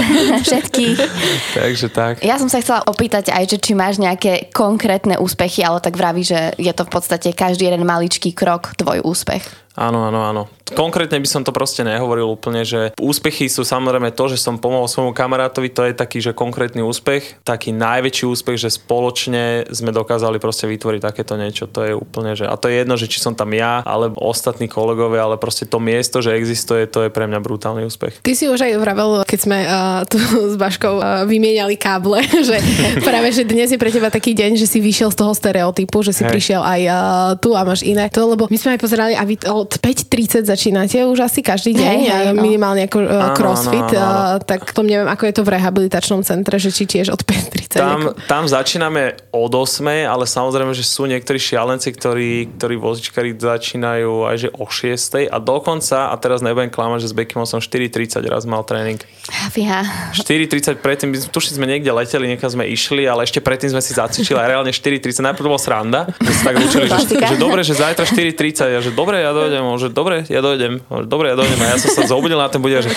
všetkých. 0.63 0.97
Takže 1.59 1.87
tak. 1.91 2.13
Ja 2.23 2.39
som 2.39 2.47
sa 2.47 2.63
chcela 2.63 2.81
opýtať 2.87 3.35
aj, 3.35 3.43
že 3.51 3.57
či 3.59 3.75
máš 3.75 3.99
nejaké 3.99 4.49
konkrétne 4.55 5.19
úspechy, 5.19 5.61
ale 5.61 5.83
tak 5.83 5.99
vraví, 5.99 6.23
že 6.23 6.55
je 6.55 6.71
to 6.71 6.87
v 6.87 6.91
podstate 6.91 7.35
každý 7.35 7.67
jeden 7.67 7.83
maličký 7.83 8.31
krok 8.31 8.73
tvoj 8.79 9.03
úspech. 9.03 9.62
Áno, 9.73 10.05
áno, 10.05 10.21
áno. 10.21 10.43
Konkrétne 10.73 11.17
by 11.21 11.29
som 11.29 11.41
to 11.41 11.53
proste 11.53 11.81
nehovoril 11.85 12.29
úplne, 12.29 12.61
že 12.65 12.93
úspechy 12.97 13.49
sú 13.49 13.65
samozrejme 13.65 14.13
to, 14.13 14.29
že 14.29 14.41
som 14.41 14.57
pomohol 14.57 14.89
svojmu 14.89 15.13
kamarátovi, 15.13 15.69
to 15.69 15.85
je 15.85 15.93
taký, 15.93 16.17
že 16.21 16.31
konkrétny 16.33 16.81
úspech. 16.81 17.41
Taký 17.45 17.73
najväčší 17.73 18.25
úspech, 18.25 18.57
že 18.57 18.69
spoločne 18.73 19.69
sme 19.69 19.93
dokázali 19.93 20.37
proste 20.37 20.65
vytvoriť 20.69 21.01
takéto 21.01 21.37
niečo. 21.37 21.69
To 21.69 21.85
je 21.85 21.93
úplne, 21.93 22.33
že 22.37 22.45
a 22.45 22.57
to 22.57 22.69
je 22.69 22.85
jedno, 22.85 22.95
že 22.97 23.09
či 23.09 23.21
som 23.21 23.33
tam 23.33 23.53
ja, 23.53 23.81
alebo 23.85 24.21
ostatní 24.21 24.69
kolegovia, 24.69 25.25
ale 25.25 25.41
proste 25.41 25.65
to 25.65 25.77
miesto, 25.81 26.21
že 26.21 26.37
existuje, 26.37 26.85
to 26.89 27.05
je 27.05 27.13
pre 27.13 27.25
mňa 27.25 27.39
brutálny 27.41 27.85
úspech. 27.85 28.21
Ty 28.21 28.33
si 28.33 28.45
už 28.49 28.65
aj 28.65 28.77
vravel, 28.77 29.25
keď 29.25 29.39
sme 29.41 29.57
uh, 29.65 30.01
tu 30.09 30.17
s 30.53 30.55
Baškou 30.57 31.01
uh, 31.01 31.25
vymieniali 31.25 31.77
káble, 31.77 32.21
že 32.49 32.57
práve, 33.01 33.29
že 33.33 33.45
dnes 33.45 33.73
je 33.73 33.81
pre 33.81 33.89
teba 33.89 34.13
taký 34.13 34.37
deň, 34.37 34.57
že 34.57 34.69
si 34.69 34.77
vyšiel 34.77 35.09
z 35.13 35.17
toho 35.17 35.33
stereotypu, 35.33 36.01
že 36.05 36.13
si 36.13 36.23
Hej. 36.25 36.31
prišiel 36.31 36.61
aj 36.61 36.81
uh, 36.85 36.95
tu 37.41 37.53
a 37.53 37.61
máš 37.65 37.81
iné. 37.85 38.09
To, 38.13 38.29
lebo 38.29 38.45
my 38.49 38.57
sme 38.57 38.77
aj 38.77 38.79
pozerali 38.81 39.13
a 39.13 39.25
vy, 39.25 39.37
od 39.63 39.71
5.30 39.79 40.43
začínate 40.43 41.07
už 41.07 41.23
asi 41.23 41.39
každý 41.39 41.71
deň, 41.79 41.97
hej, 42.03 42.11
hej, 42.11 42.25
no. 42.35 42.43
minimálne 42.43 42.83
ako 42.91 42.99
uh, 42.99 43.31
crossfit, 43.31 43.79
áno, 43.79 43.95
áno, 43.95 44.03
áno. 44.03 44.37
Uh, 44.37 44.43
tak 44.43 44.75
to 44.75 44.83
neviem, 44.83 45.07
ako 45.07 45.23
je 45.23 45.33
to 45.39 45.41
v 45.47 45.49
rehabilitačnom 45.55 46.21
centre, 46.27 46.59
že 46.59 46.69
či 46.75 46.83
tiež 46.83 47.15
od 47.15 47.23
5.30. 47.23 47.79
Tam, 47.79 48.11
tam 48.27 48.43
začíname 48.45 49.15
od 49.31 49.53
8, 49.55 50.03
ale 50.03 50.27
samozrejme, 50.27 50.75
že 50.75 50.83
sú 50.83 51.07
niektorí 51.07 51.39
šialenci, 51.39 51.89
ktorí, 51.95 52.59
ktorí 52.59 52.75
vozičkári 52.75 53.31
začínajú 53.33 54.27
aj 54.27 54.35
že 54.43 54.49
o 54.51 54.67
6 54.67 55.31
a 55.31 55.37
dokonca, 55.39 56.11
a 56.11 56.15
teraz 56.19 56.43
nebudem 56.43 56.67
klamať, 56.67 57.07
že 57.07 57.07
s 57.09 57.15
Bekimom 57.15 57.47
som 57.47 57.63
4.30 57.63 58.19
raz 58.27 58.43
mal 58.43 58.67
tréning. 58.67 58.99
Fíha. 59.55 60.11
4.30 60.11 60.83
predtým, 60.83 61.15
tuším 61.15 61.63
sme 61.63 61.65
niekde 61.69 61.89
leteli, 61.95 62.27
niekam 62.27 62.51
sme 62.51 62.67
išli, 62.67 63.07
ale 63.07 63.23
ešte 63.23 63.39
predtým 63.39 63.71
sme 63.71 63.79
si 63.79 63.95
zacvičili 63.95 64.35
a 64.35 64.45
reálne 64.49 64.75
4.30. 64.75 65.23
Najprv 65.23 65.45
to 65.47 65.51
bol 65.53 65.61
sranda, 65.61 66.11
že 66.19 66.33
sa 66.35 66.51
tak 66.51 66.59
učili, 66.59 66.85
že, 66.91 66.99
že 67.15 67.37
dobre, 67.39 67.63
že 67.63 67.77
zajtra 67.77 68.03
4.30 68.03 68.77
a 68.77 68.81
že 68.83 68.91
dobre, 68.91 69.23
ja 69.23 69.31
dojdem 69.53 69.69
dojdem, 69.69 69.81
že 69.85 69.87
dobre, 69.93 70.15
ja 70.25 70.41
dojdem, 70.41 70.73
dobre, 71.05 71.29
ja 71.29 71.35
dojdem. 71.37 71.59
A 71.61 71.67
ja 71.73 71.77
som 71.77 71.91
sa 71.93 72.01
zobudil 72.09 72.41
na 72.41 72.49
ten 72.49 72.57
bude, 72.57 72.81
že 72.81 72.89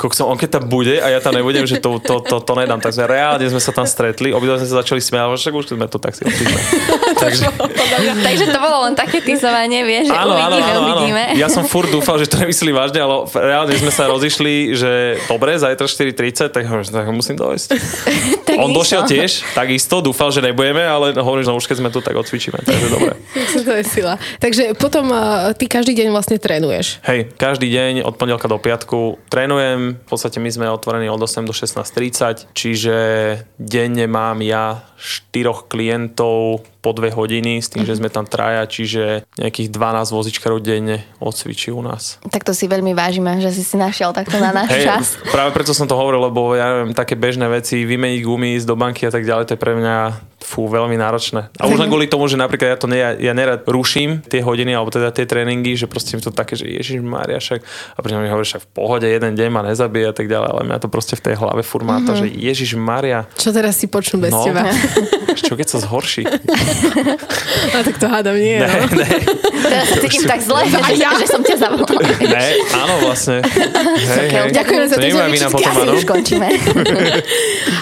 kokso, 0.00 0.24
on 0.24 0.38
keď 0.40 0.60
tam 0.60 0.64
bude 0.70 0.96
a 1.02 1.06
ja 1.10 1.20
tam 1.20 1.34
nebudem, 1.36 1.66
že 1.68 1.82
to, 1.82 2.00
to, 2.00 2.24
to, 2.24 2.40
to 2.40 2.52
nedám. 2.56 2.80
Takže 2.80 3.04
reálne 3.04 3.44
sme 3.44 3.60
sa 3.60 3.74
tam 3.74 3.84
stretli, 3.84 4.32
obidva 4.32 4.56
sme 4.56 4.68
sa 4.70 4.80
začali 4.80 5.02
smiať, 5.02 5.36
však 5.36 5.52
už 5.52 5.64
sme 5.76 5.86
tu 5.90 5.98
tak 6.00 6.16
si 6.16 6.24
Takže... 7.22 7.50
Takže 7.98 8.44
to 8.48 8.58
bolo 8.62 8.88
len 8.88 8.94
také 8.94 9.20
tisovanie, 9.20 9.82
vieš, 9.82 10.08
že 10.08 10.14
áno, 10.14 10.38
uvidíme, 10.38 10.46
áno, 10.46 10.56
áno, 10.64 10.80
uvidíme. 10.86 11.22
Ja 11.36 11.50
som 11.50 11.66
furt 11.66 11.90
dúfal, 11.90 12.22
že 12.22 12.30
to 12.30 12.38
nemyslí 12.38 12.70
vážne, 12.70 13.02
ale 13.02 13.26
reálne 13.26 13.74
sme 13.74 13.90
sa 13.90 14.06
rozišli, 14.06 14.78
že 14.78 15.18
dobre, 15.26 15.58
zajtra 15.58 15.84
4.30, 15.84 16.54
tak, 16.54 16.64
tak 16.70 17.04
musím 17.10 17.34
dojsť. 17.34 17.68
on 18.62 18.70
došiel 18.70 19.02
tiež, 19.04 19.42
takisto, 19.52 19.98
dúfal, 19.98 20.30
že 20.30 20.40
nebudeme, 20.40 20.86
ale 20.86 21.10
hovorím, 21.18 21.42
že 21.42 21.50
no 21.50 21.58
už 21.58 21.66
keď 21.66 21.76
sme 21.82 21.90
tu, 21.90 21.98
tak 21.98 22.14
odcvičíme, 22.14 22.62
takže 22.62 22.86
dobre. 22.88 23.12
to 23.66 23.72
je 23.74 23.84
sila. 23.84 24.14
Takže 24.38 24.78
potom 24.78 25.10
uh, 25.10 25.50
ty 25.58 25.66
každý 25.66 25.97
deň 25.98 26.08
vlastne 26.14 26.38
trénuješ. 26.38 27.02
Hej, 27.02 27.34
každý 27.34 27.66
deň 27.66 28.06
od 28.06 28.14
pondelka 28.14 28.46
do 28.46 28.62
piatku 28.62 29.18
trénujem. 29.26 29.98
V 29.98 30.06
podstate 30.06 30.38
my 30.38 30.50
sme 30.50 30.66
otvorení 30.70 31.10
od 31.10 31.18
8 31.18 31.42
do 31.42 31.50
16.30, 31.50 32.54
čiže 32.54 32.96
denne 33.58 34.06
mám 34.06 34.38
ja 34.38 34.86
štyroch 34.98 35.70
klientov 35.70 36.66
po 36.82 36.90
dve 36.94 37.10
hodiny 37.14 37.62
s 37.62 37.70
tým, 37.70 37.86
že 37.86 37.98
sme 37.98 38.10
tam 38.10 38.26
traja, 38.26 38.66
čiže 38.66 39.26
nejakých 39.38 39.70
12 39.70 40.14
vozičkarov 40.14 40.58
denne 40.62 41.06
odcvičí 41.22 41.70
u 41.74 41.82
nás. 41.82 42.18
Tak 42.30 42.46
to 42.46 42.54
si 42.54 42.70
veľmi 42.70 42.94
vážime, 42.94 43.38
že 43.42 43.50
si 43.54 43.62
si 43.62 43.74
našiel 43.78 44.14
takto 44.14 44.38
na 44.38 44.50
náš 44.50 44.70
hey, 44.74 44.86
čas. 44.86 45.18
Práve 45.30 45.54
preto 45.54 45.74
som 45.74 45.86
to 45.86 45.98
hovoril, 45.98 46.22
lebo 46.30 46.54
ja 46.54 46.70
neviem, 46.70 46.94
také 46.94 47.14
bežné 47.14 47.46
veci, 47.50 47.82
vymeniť 47.82 48.20
gumy, 48.22 48.58
ísť 48.58 48.66
do 48.66 48.78
banky 48.78 49.06
a 49.06 49.12
tak 49.14 49.26
ďalej, 49.26 49.50
to 49.50 49.54
je 49.54 49.62
pre 49.62 49.74
mňa 49.74 49.96
fú, 50.48 50.64
veľmi 50.64 50.96
náročné. 50.96 51.52
A 51.60 51.68
už 51.68 51.76
len 51.76 51.92
kvôli 51.92 52.08
tomu, 52.08 52.24
že 52.24 52.40
napríklad 52.40 52.72
ja 52.72 52.78
to 52.80 52.88
ne, 52.88 52.96
ja, 52.96 53.12
ja 53.12 53.32
nerad 53.36 53.68
ruším 53.68 54.24
tie 54.24 54.40
hodiny, 54.40 54.72
alebo 54.72 54.88
teda 54.88 55.12
tie 55.12 55.28
tréningy, 55.28 55.76
že 55.76 55.84
proste 55.84 56.16
mi 56.16 56.24
to 56.24 56.32
také, 56.32 56.56
že 56.56 56.64
Ježiš 56.64 57.04
Mária, 57.04 57.36
však 57.36 57.60
a 57.92 57.98
pri 58.00 58.16
mi 58.16 58.32
hovorí, 58.32 58.48
však 58.48 58.64
v 58.64 58.70
pohode 58.72 59.04
jeden 59.04 59.36
deň 59.36 59.48
ma 59.52 59.60
nezabije 59.68 60.08
a 60.08 60.14
tak 60.16 60.32
ďalej, 60.32 60.48
ale 60.48 60.60
mňa 60.64 60.78
to 60.80 60.88
proste 60.88 61.20
v 61.20 61.22
tej 61.28 61.34
hlave 61.36 61.60
formáta, 61.60 62.16
mm-hmm. 62.16 62.32
že 62.32 62.40
Ježiš 62.40 62.70
Mária. 62.80 63.28
Čo 63.36 63.52
teraz 63.52 63.76
si 63.76 63.92
počnú 63.92 64.24
bez 64.24 64.32
no, 64.32 64.48
teba? 64.48 64.64
Čo 65.48 65.54
keď 65.54 65.68
sa 65.68 65.78
zhorší? 65.84 66.24
A 66.26 67.78
tak 67.86 68.00
to 68.00 68.08
hádam 68.08 68.34
nie. 68.40 68.58
Ne, 68.58 68.66
no. 68.66 68.88
ne. 68.96 69.08
Teraz 69.68 69.84
sa 69.92 69.96
cítim 70.00 70.24
tak 70.24 70.40
zle, 70.40 70.64
že, 70.66 70.78
ja. 70.96 71.12
že 71.18 71.26
som 71.28 71.42
ťa 71.44 71.56
zavolala. 71.60 72.10
Ne, 72.24 72.46
áno 72.72 72.94
vlastne. 73.04 73.44
Hej, 73.44 74.26
okay, 74.32 74.40
hej. 74.48 74.50
Ďakujem 74.54 74.82
za 74.88 74.96
asi 74.96 75.88
už 75.98 76.04
končíme. 76.06 76.46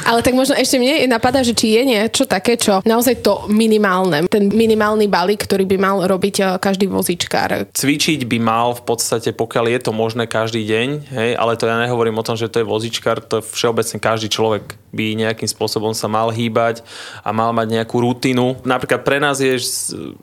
Ale 0.09 0.19
tak 0.25 0.35
možno 0.35 0.57
ešte 0.57 0.77
mne 0.81 1.07
napadá, 1.07 1.45
že 1.45 1.53
či 1.53 1.77
je 1.77 1.83
niečo 1.85 2.25
také, 2.27 2.56
čo 2.57 2.81
naozaj 2.83 3.23
to 3.23 3.47
minimálne, 3.49 4.27
ten 4.27 4.51
minimálny 4.51 5.07
balík, 5.07 5.45
ktorý 5.47 5.65
by 5.69 5.77
mal 5.77 5.97
robiť 6.05 6.37
eh, 6.41 6.47
každý 6.59 6.89
vozičkár. 6.91 7.71
Cvičiť 7.73 8.25
by 8.27 8.39
mal 8.41 8.77
v 8.77 8.83
podstate, 8.85 9.33
pokiaľ 9.37 9.65
je 9.77 9.81
to 9.87 9.93
možné 9.93 10.25
každý 10.27 10.65
deň, 10.65 10.89
hej, 11.13 11.31
ale 11.37 11.55
to 11.55 11.69
ja 11.69 11.77
nehovorím 11.79 12.19
o 12.21 12.27
tom, 12.27 12.35
že 12.35 12.51
to 12.51 12.61
je 12.61 12.67
vozičkár, 12.67 13.23
to 13.23 13.41
je 13.41 13.47
všeobecne 13.47 13.97
každý 14.01 14.29
človek 14.33 14.77
by 14.97 15.29
nejakým 15.29 15.47
spôsobom 15.47 15.93
sa 15.93 16.09
mal 16.09 16.33
hýbať 16.33 16.81
a 17.21 17.37
mal 17.37 17.53
mať 17.53 17.77
nejakú 17.77 18.01
rutinu. 18.01 18.57
Napríklad 18.65 19.05
pre 19.05 19.21
nás 19.21 19.37
je 19.45 19.61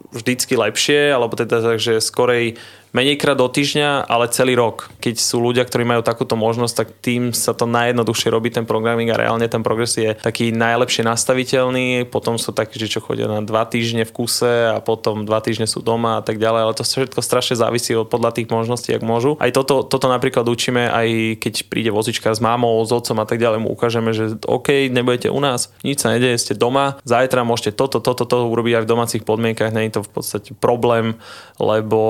vždycky 0.10 0.58
lepšie, 0.58 1.14
alebo 1.14 1.38
teda 1.38 1.62
tak, 1.62 1.78
že 1.78 2.02
skorej 2.02 2.58
menejkrát 2.94 3.34
do 3.34 3.50
týždňa, 3.50 4.06
ale 4.06 4.30
celý 4.30 4.54
rok. 4.54 4.94
Keď 5.02 5.18
sú 5.18 5.42
ľudia, 5.42 5.66
ktorí 5.66 5.82
majú 5.82 6.06
takúto 6.06 6.38
možnosť, 6.38 6.76
tak 6.78 6.88
tým 7.02 7.34
sa 7.34 7.58
to 7.58 7.66
najjednoduchšie 7.66 8.30
robí 8.30 8.54
ten 8.54 8.70
programming 8.70 9.10
a 9.10 9.18
reálne 9.18 9.50
ten 9.50 9.66
progres 9.66 9.98
je 9.98 10.14
taký 10.22 10.54
najlepšie 10.54 11.02
nastaviteľný. 11.02 12.06
Potom 12.14 12.38
sú 12.38 12.54
takí, 12.54 12.78
že 12.78 12.88
čo 12.88 13.02
chodia 13.02 13.26
na 13.26 13.42
dva 13.42 13.66
týždne 13.66 14.06
v 14.06 14.14
kuse 14.14 14.70
a 14.70 14.78
potom 14.78 15.26
dva 15.26 15.42
týždne 15.42 15.66
sú 15.66 15.82
doma 15.82 16.22
a 16.22 16.24
tak 16.24 16.38
ďalej, 16.38 16.62
ale 16.70 16.78
to 16.78 16.86
všetko 16.86 17.20
strašne 17.26 17.58
závisí 17.58 17.98
od 17.98 18.06
podľa 18.06 18.38
tých 18.38 18.48
možností, 18.54 18.94
ak 18.94 19.02
môžu. 19.02 19.42
Aj 19.42 19.50
toto, 19.50 19.82
toto 19.82 20.06
napríklad 20.06 20.46
učíme, 20.46 20.86
aj 20.86 21.42
keď 21.42 21.54
príde 21.66 21.90
vozička 21.90 22.30
s 22.30 22.38
mámou, 22.38 22.78
s 22.86 22.94
otcom 22.94 23.18
a 23.18 23.26
tak 23.26 23.42
ďalej, 23.42 23.66
mu 23.66 23.74
ukážeme, 23.74 24.14
že 24.14 24.38
OK, 24.46 24.63
nebudete 24.90 25.28
u 25.28 25.40
nás, 25.40 25.70
nič 25.84 26.00
sa 26.00 26.16
nedeje, 26.16 26.40
ste 26.40 26.54
doma, 26.56 26.98
zajtra 27.04 27.44
môžete 27.44 27.76
toto, 27.76 28.00
toto, 28.00 28.24
toto 28.24 28.48
urobiť 28.48 28.80
aj 28.80 28.84
v 28.84 28.92
domácich 28.92 29.24
podmienkach, 29.28 29.76
nie 29.76 29.92
je 29.92 30.00
to 30.00 30.02
v 30.08 30.12
podstate 30.12 30.50
problém, 30.58 31.20
lebo 31.60 32.02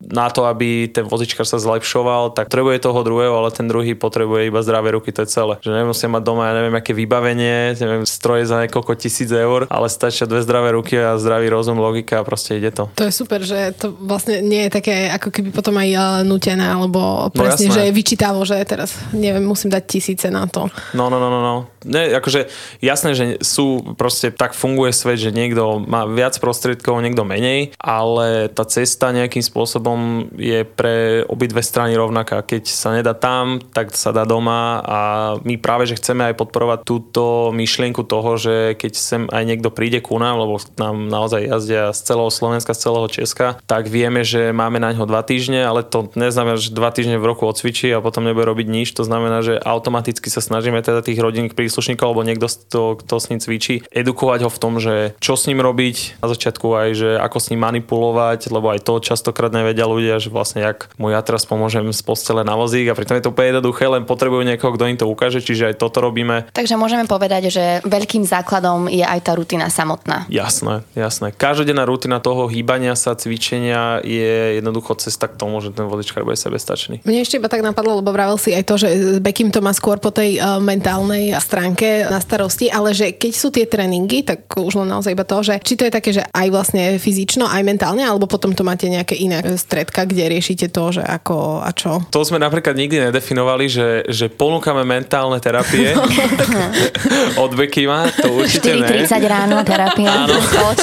na 0.00 0.32
to, 0.32 0.48
aby 0.48 0.90
ten 0.90 1.06
vozičkár 1.06 1.46
sa 1.46 1.60
zlepšoval, 1.60 2.34
tak 2.34 2.50
potrebuje 2.50 2.82
toho 2.82 3.00
druhého, 3.06 3.34
ale 3.36 3.50
ten 3.54 3.68
druhý 3.70 3.94
potrebuje 3.94 4.50
iba 4.50 4.60
zdravé 4.64 4.96
ruky, 4.96 5.14
to 5.14 5.22
je 5.22 5.30
celé. 5.30 5.54
Že 5.62 5.84
nemusia 5.84 6.08
mať 6.10 6.22
doma, 6.24 6.50
ja 6.50 6.54
neviem, 6.58 6.74
aké 6.74 6.92
vybavenie, 6.96 7.78
neviem, 7.78 8.04
stroje 8.08 8.48
za 8.48 8.64
niekoľko 8.64 8.92
tisíc 8.98 9.30
eur, 9.30 9.70
ale 9.70 9.86
stačia 9.86 10.26
dve 10.26 10.42
zdravé 10.42 10.74
ruky 10.74 10.98
a 10.98 11.16
zdravý 11.20 11.52
rozum, 11.52 11.78
logika 11.78 12.20
a 12.20 12.26
proste 12.26 12.58
ide 12.58 12.74
to. 12.74 12.90
To 12.98 13.06
je 13.06 13.12
super, 13.14 13.44
že 13.44 13.76
to 13.78 13.94
vlastne 13.94 14.42
nie 14.42 14.66
je 14.66 14.70
také 14.74 15.12
ako 15.12 15.28
keby 15.30 15.50
potom 15.54 15.76
aj 15.78 15.88
uh, 15.94 16.02
nutené, 16.26 16.66
alebo 16.66 17.28
no 17.28 17.34
presne, 17.34 17.70
no, 17.70 17.74
že 17.76 17.82
je 17.88 17.92
vyčítavo, 17.94 18.42
že 18.42 18.58
teraz 18.66 18.96
neviem, 19.14 19.44
musím 19.44 19.70
dať 19.70 19.84
tisíce 19.86 20.26
na 20.30 20.46
to. 20.46 20.66
No, 20.94 21.06
no, 21.10 21.18
no, 21.18 21.28
no, 21.30 21.40
no 21.40 21.54
ne, 21.84 22.12
akože 22.16 22.50
jasné, 22.84 23.10
že 23.16 23.24
sú 23.40 23.96
proste, 23.96 24.32
tak 24.32 24.52
funguje 24.56 24.92
svet, 24.92 25.20
že 25.20 25.34
niekto 25.34 25.80
má 25.82 26.04
viac 26.04 26.36
prostriedkov, 26.38 27.00
niekto 27.00 27.24
menej, 27.24 27.72
ale 27.80 28.50
tá 28.52 28.64
cesta 28.66 29.14
nejakým 29.14 29.44
spôsobom 29.44 30.30
je 30.36 30.64
pre 30.64 31.24
obidve 31.26 31.60
strany 31.64 31.96
rovnaká. 31.96 32.42
Keď 32.44 32.64
sa 32.68 32.94
nedá 32.96 33.12
tam, 33.16 33.60
tak 33.72 33.92
sa 33.94 34.12
dá 34.12 34.24
doma 34.24 34.80
a 34.84 35.00
my 35.42 35.56
práve, 35.60 35.88
že 35.88 35.98
chceme 35.98 36.26
aj 36.30 36.38
podporovať 36.38 36.78
túto 36.84 37.54
myšlienku 37.54 38.04
toho, 38.04 38.36
že 38.36 38.74
keď 38.76 38.92
sem 38.96 39.22
aj 39.28 39.44
niekto 39.44 39.68
príde 39.72 40.00
ku 40.00 40.16
nám, 40.16 40.40
lebo 40.40 40.60
nám 40.80 41.08
naozaj 41.08 41.46
jazdia 41.46 41.84
z 41.92 42.00
celého 42.04 42.30
Slovenska, 42.32 42.76
z 42.76 42.82
celého 42.88 43.08
Česka, 43.08 43.60
tak 43.64 43.88
vieme, 43.88 44.24
že 44.24 44.52
máme 44.54 44.80
na 44.80 44.92
ňo 44.92 45.08
dva 45.08 45.22
týždne, 45.22 45.64
ale 45.64 45.84
to 45.84 46.08
neznamená, 46.16 46.56
že 46.56 46.72
dva 46.72 46.90
týždne 46.92 47.20
v 47.20 47.28
roku 47.28 47.44
odcvičí 47.44 47.92
a 47.92 48.04
potom 48.04 48.24
nebude 48.24 48.46
robiť 48.48 48.66
nič. 48.68 48.88
To 48.96 49.04
znamená, 49.04 49.42
že 49.44 49.60
automaticky 49.60 50.28
sa 50.32 50.42
snažíme 50.42 50.80
teda 50.80 51.04
tých 51.04 51.20
rodinných 51.20 51.56
príslušníkov 51.70 52.02
alebo 52.10 52.26
niekto, 52.26 52.50
kto, 52.50 52.82
kto 53.06 53.14
s 53.22 53.28
ním 53.30 53.38
cvičí, 53.38 53.86
edukovať 53.94 54.42
ho 54.42 54.50
v 54.50 54.58
tom, 54.58 54.82
že 54.82 55.14
čo 55.22 55.38
s 55.38 55.46
ním 55.46 55.62
robiť, 55.62 56.18
na 56.18 56.26
začiatku 56.26 56.66
aj, 56.74 56.88
že 56.98 57.10
ako 57.14 57.38
s 57.38 57.48
ním 57.54 57.62
manipulovať, 57.62 58.50
lebo 58.50 58.74
aj 58.74 58.82
to 58.82 58.98
častokrát 58.98 59.54
nevedia 59.54 59.86
ľudia, 59.86 60.18
že 60.18 60.34
vlastne 60.34 60.66
jak 60.66 60.90
mu 60.98 61.14
ja 61.14 61.22
teraz 61.22 61.46
pomôžem 61.46 61.86
z 61.94 62.02
postele 62.02 62.42
na 62.42 62.58
vozík 62.58 62.90
a 62.90 62.98
pritom 62.98 63.14
je 63.14 63.22
to 63.22 63.30
úplne 63.30 63.54
jednoduché, 63.54 63.86
len 63.86 64.02
potrebujú 64.02 64.42
niekoho, 64.42 64.74
kto 64.74 64.90
im 64.90 64.98
to 64.98 65.06
ukáže, 65.06 65.38
čiže 65.38 65.70
aj 65.70 65.78
toto 65.78 66.02
robíme. 66.02 66.50
Takže 66.50 66.74
môžeme 66.74 67.06
povedať, 67.06 67.54
že 67.54 67.64
veľkým 67.86 68.26
základom 68.26 68.90
je 68.90 69.06
aj 69.06 69.20
tá 69.22 69.38
rutina 69.38 69.70
samotná. 69.70 70.26
Jasné, 70.26 70.82
jasné. 70.98 71.30
Každodenná 71.30 71.86
rutina 71.86 72.18
toho 72.18 72.50
hýbania 72.50 72.98
sa, 72.98 73.14
cvičenia 73.14 74.02
je 74.02 74.58
jednoducho 74.58 74.98
cesta 74.98 75.30
k 75.30 75.38
tomu, 75.38 75.62
že 75.62 75.70
ten 75.70 75.86
vodičkár 75.86 76.26
bude 76.26 76.34
sebestačný. 76.34 77.06
Mne 77.06 77.22
ešte 77.22 77.38
iba 77.38 77.46
tak 77.46 77.62
napadlo, 77.62 78.02
lebo 78.02 78.10
vravel 78.10 78.40
si 78.40 78.50
aj 78.50 78.64
to, 78.66 78.74
že 78.80 78.88
Bekim 79.20 79.52
to 79.52 79.62
má 79.62 79.70
skôr 79.76 80.00
po 80.00 80.10
tej 80.10 80.40
uh, 80.40 80.58
mentálnej 80.58 81.36
stránke 81.60 82.08
na 82.08 82.24
starosti, 82.24 82.72
ale 82.72 82.96
že 82.96 83.12
keď 83.12 83.32
sú 83.36 83.52
tie 83.52 83.68
tréningy, 83.68 84.24
tak 84.24 84.48
už 84.56 84.80
len 84.80 84.88
naozaj 84.88 85.12
iba 85.12 85.28
to, 85.28 85.44
že 85.44 85.60
či 85.60 85.76
to 85.76 85.84
je 85.84 85.92
také, 85.92 86.10
že 86.16 86.24
aj 86.24 86.48
vlastne 86.48 86.96
fyzično, 86.96 87.44
aj 87.44 87.60
mentálne, 87.60 88.00
alebo 88.00 88.24
potom 88.24 88.56
to 88.56 88.64
máte 88.64 88.88
nejaké 88.88 89.12
iné 89.12 89.44
stredka, 89.60 90.08
kde 90.08 90.32
riešite 90.32 90.72
to, 90.72 90.88
že 90.96 91.04
ako 91.04 91.60
a 91.60 91.68
čo? 91.76 92.00
To 92.08 92.24
sme 92.24 92.40
napríklad 92.40 92.72
nikdy 92.72 93.12
nedefinovali, 93.12 93.68
že, 93.68 94.08
že 94.08 94.32
ponúkame 94.32 94.88
mentálne 94.88 95.36
terapie 95.36 95.92
od 97.44 97.52
Bekima, 97.52 98.08
to 98.08 98.40
určite 98.40 98.80
4.30 98.80 99.20
ráno 99.28 99.60
terapia. 99.60 100.24
Áno. 100.24 100.40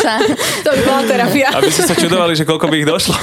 to 0.66 0.70
by 0.78 0.82
bola 0.86 1.02
terapia. 1.10 1.58
Aby 1.58 1.74
ste 1.74 1.90
sa 1.90 1.98
čudovali, 1.98 2.38
že 2.38 2.46
koľko 2.46 2.70
by 2.70 2.76
ich 2.78 2.86
došlo. 2.86 3.18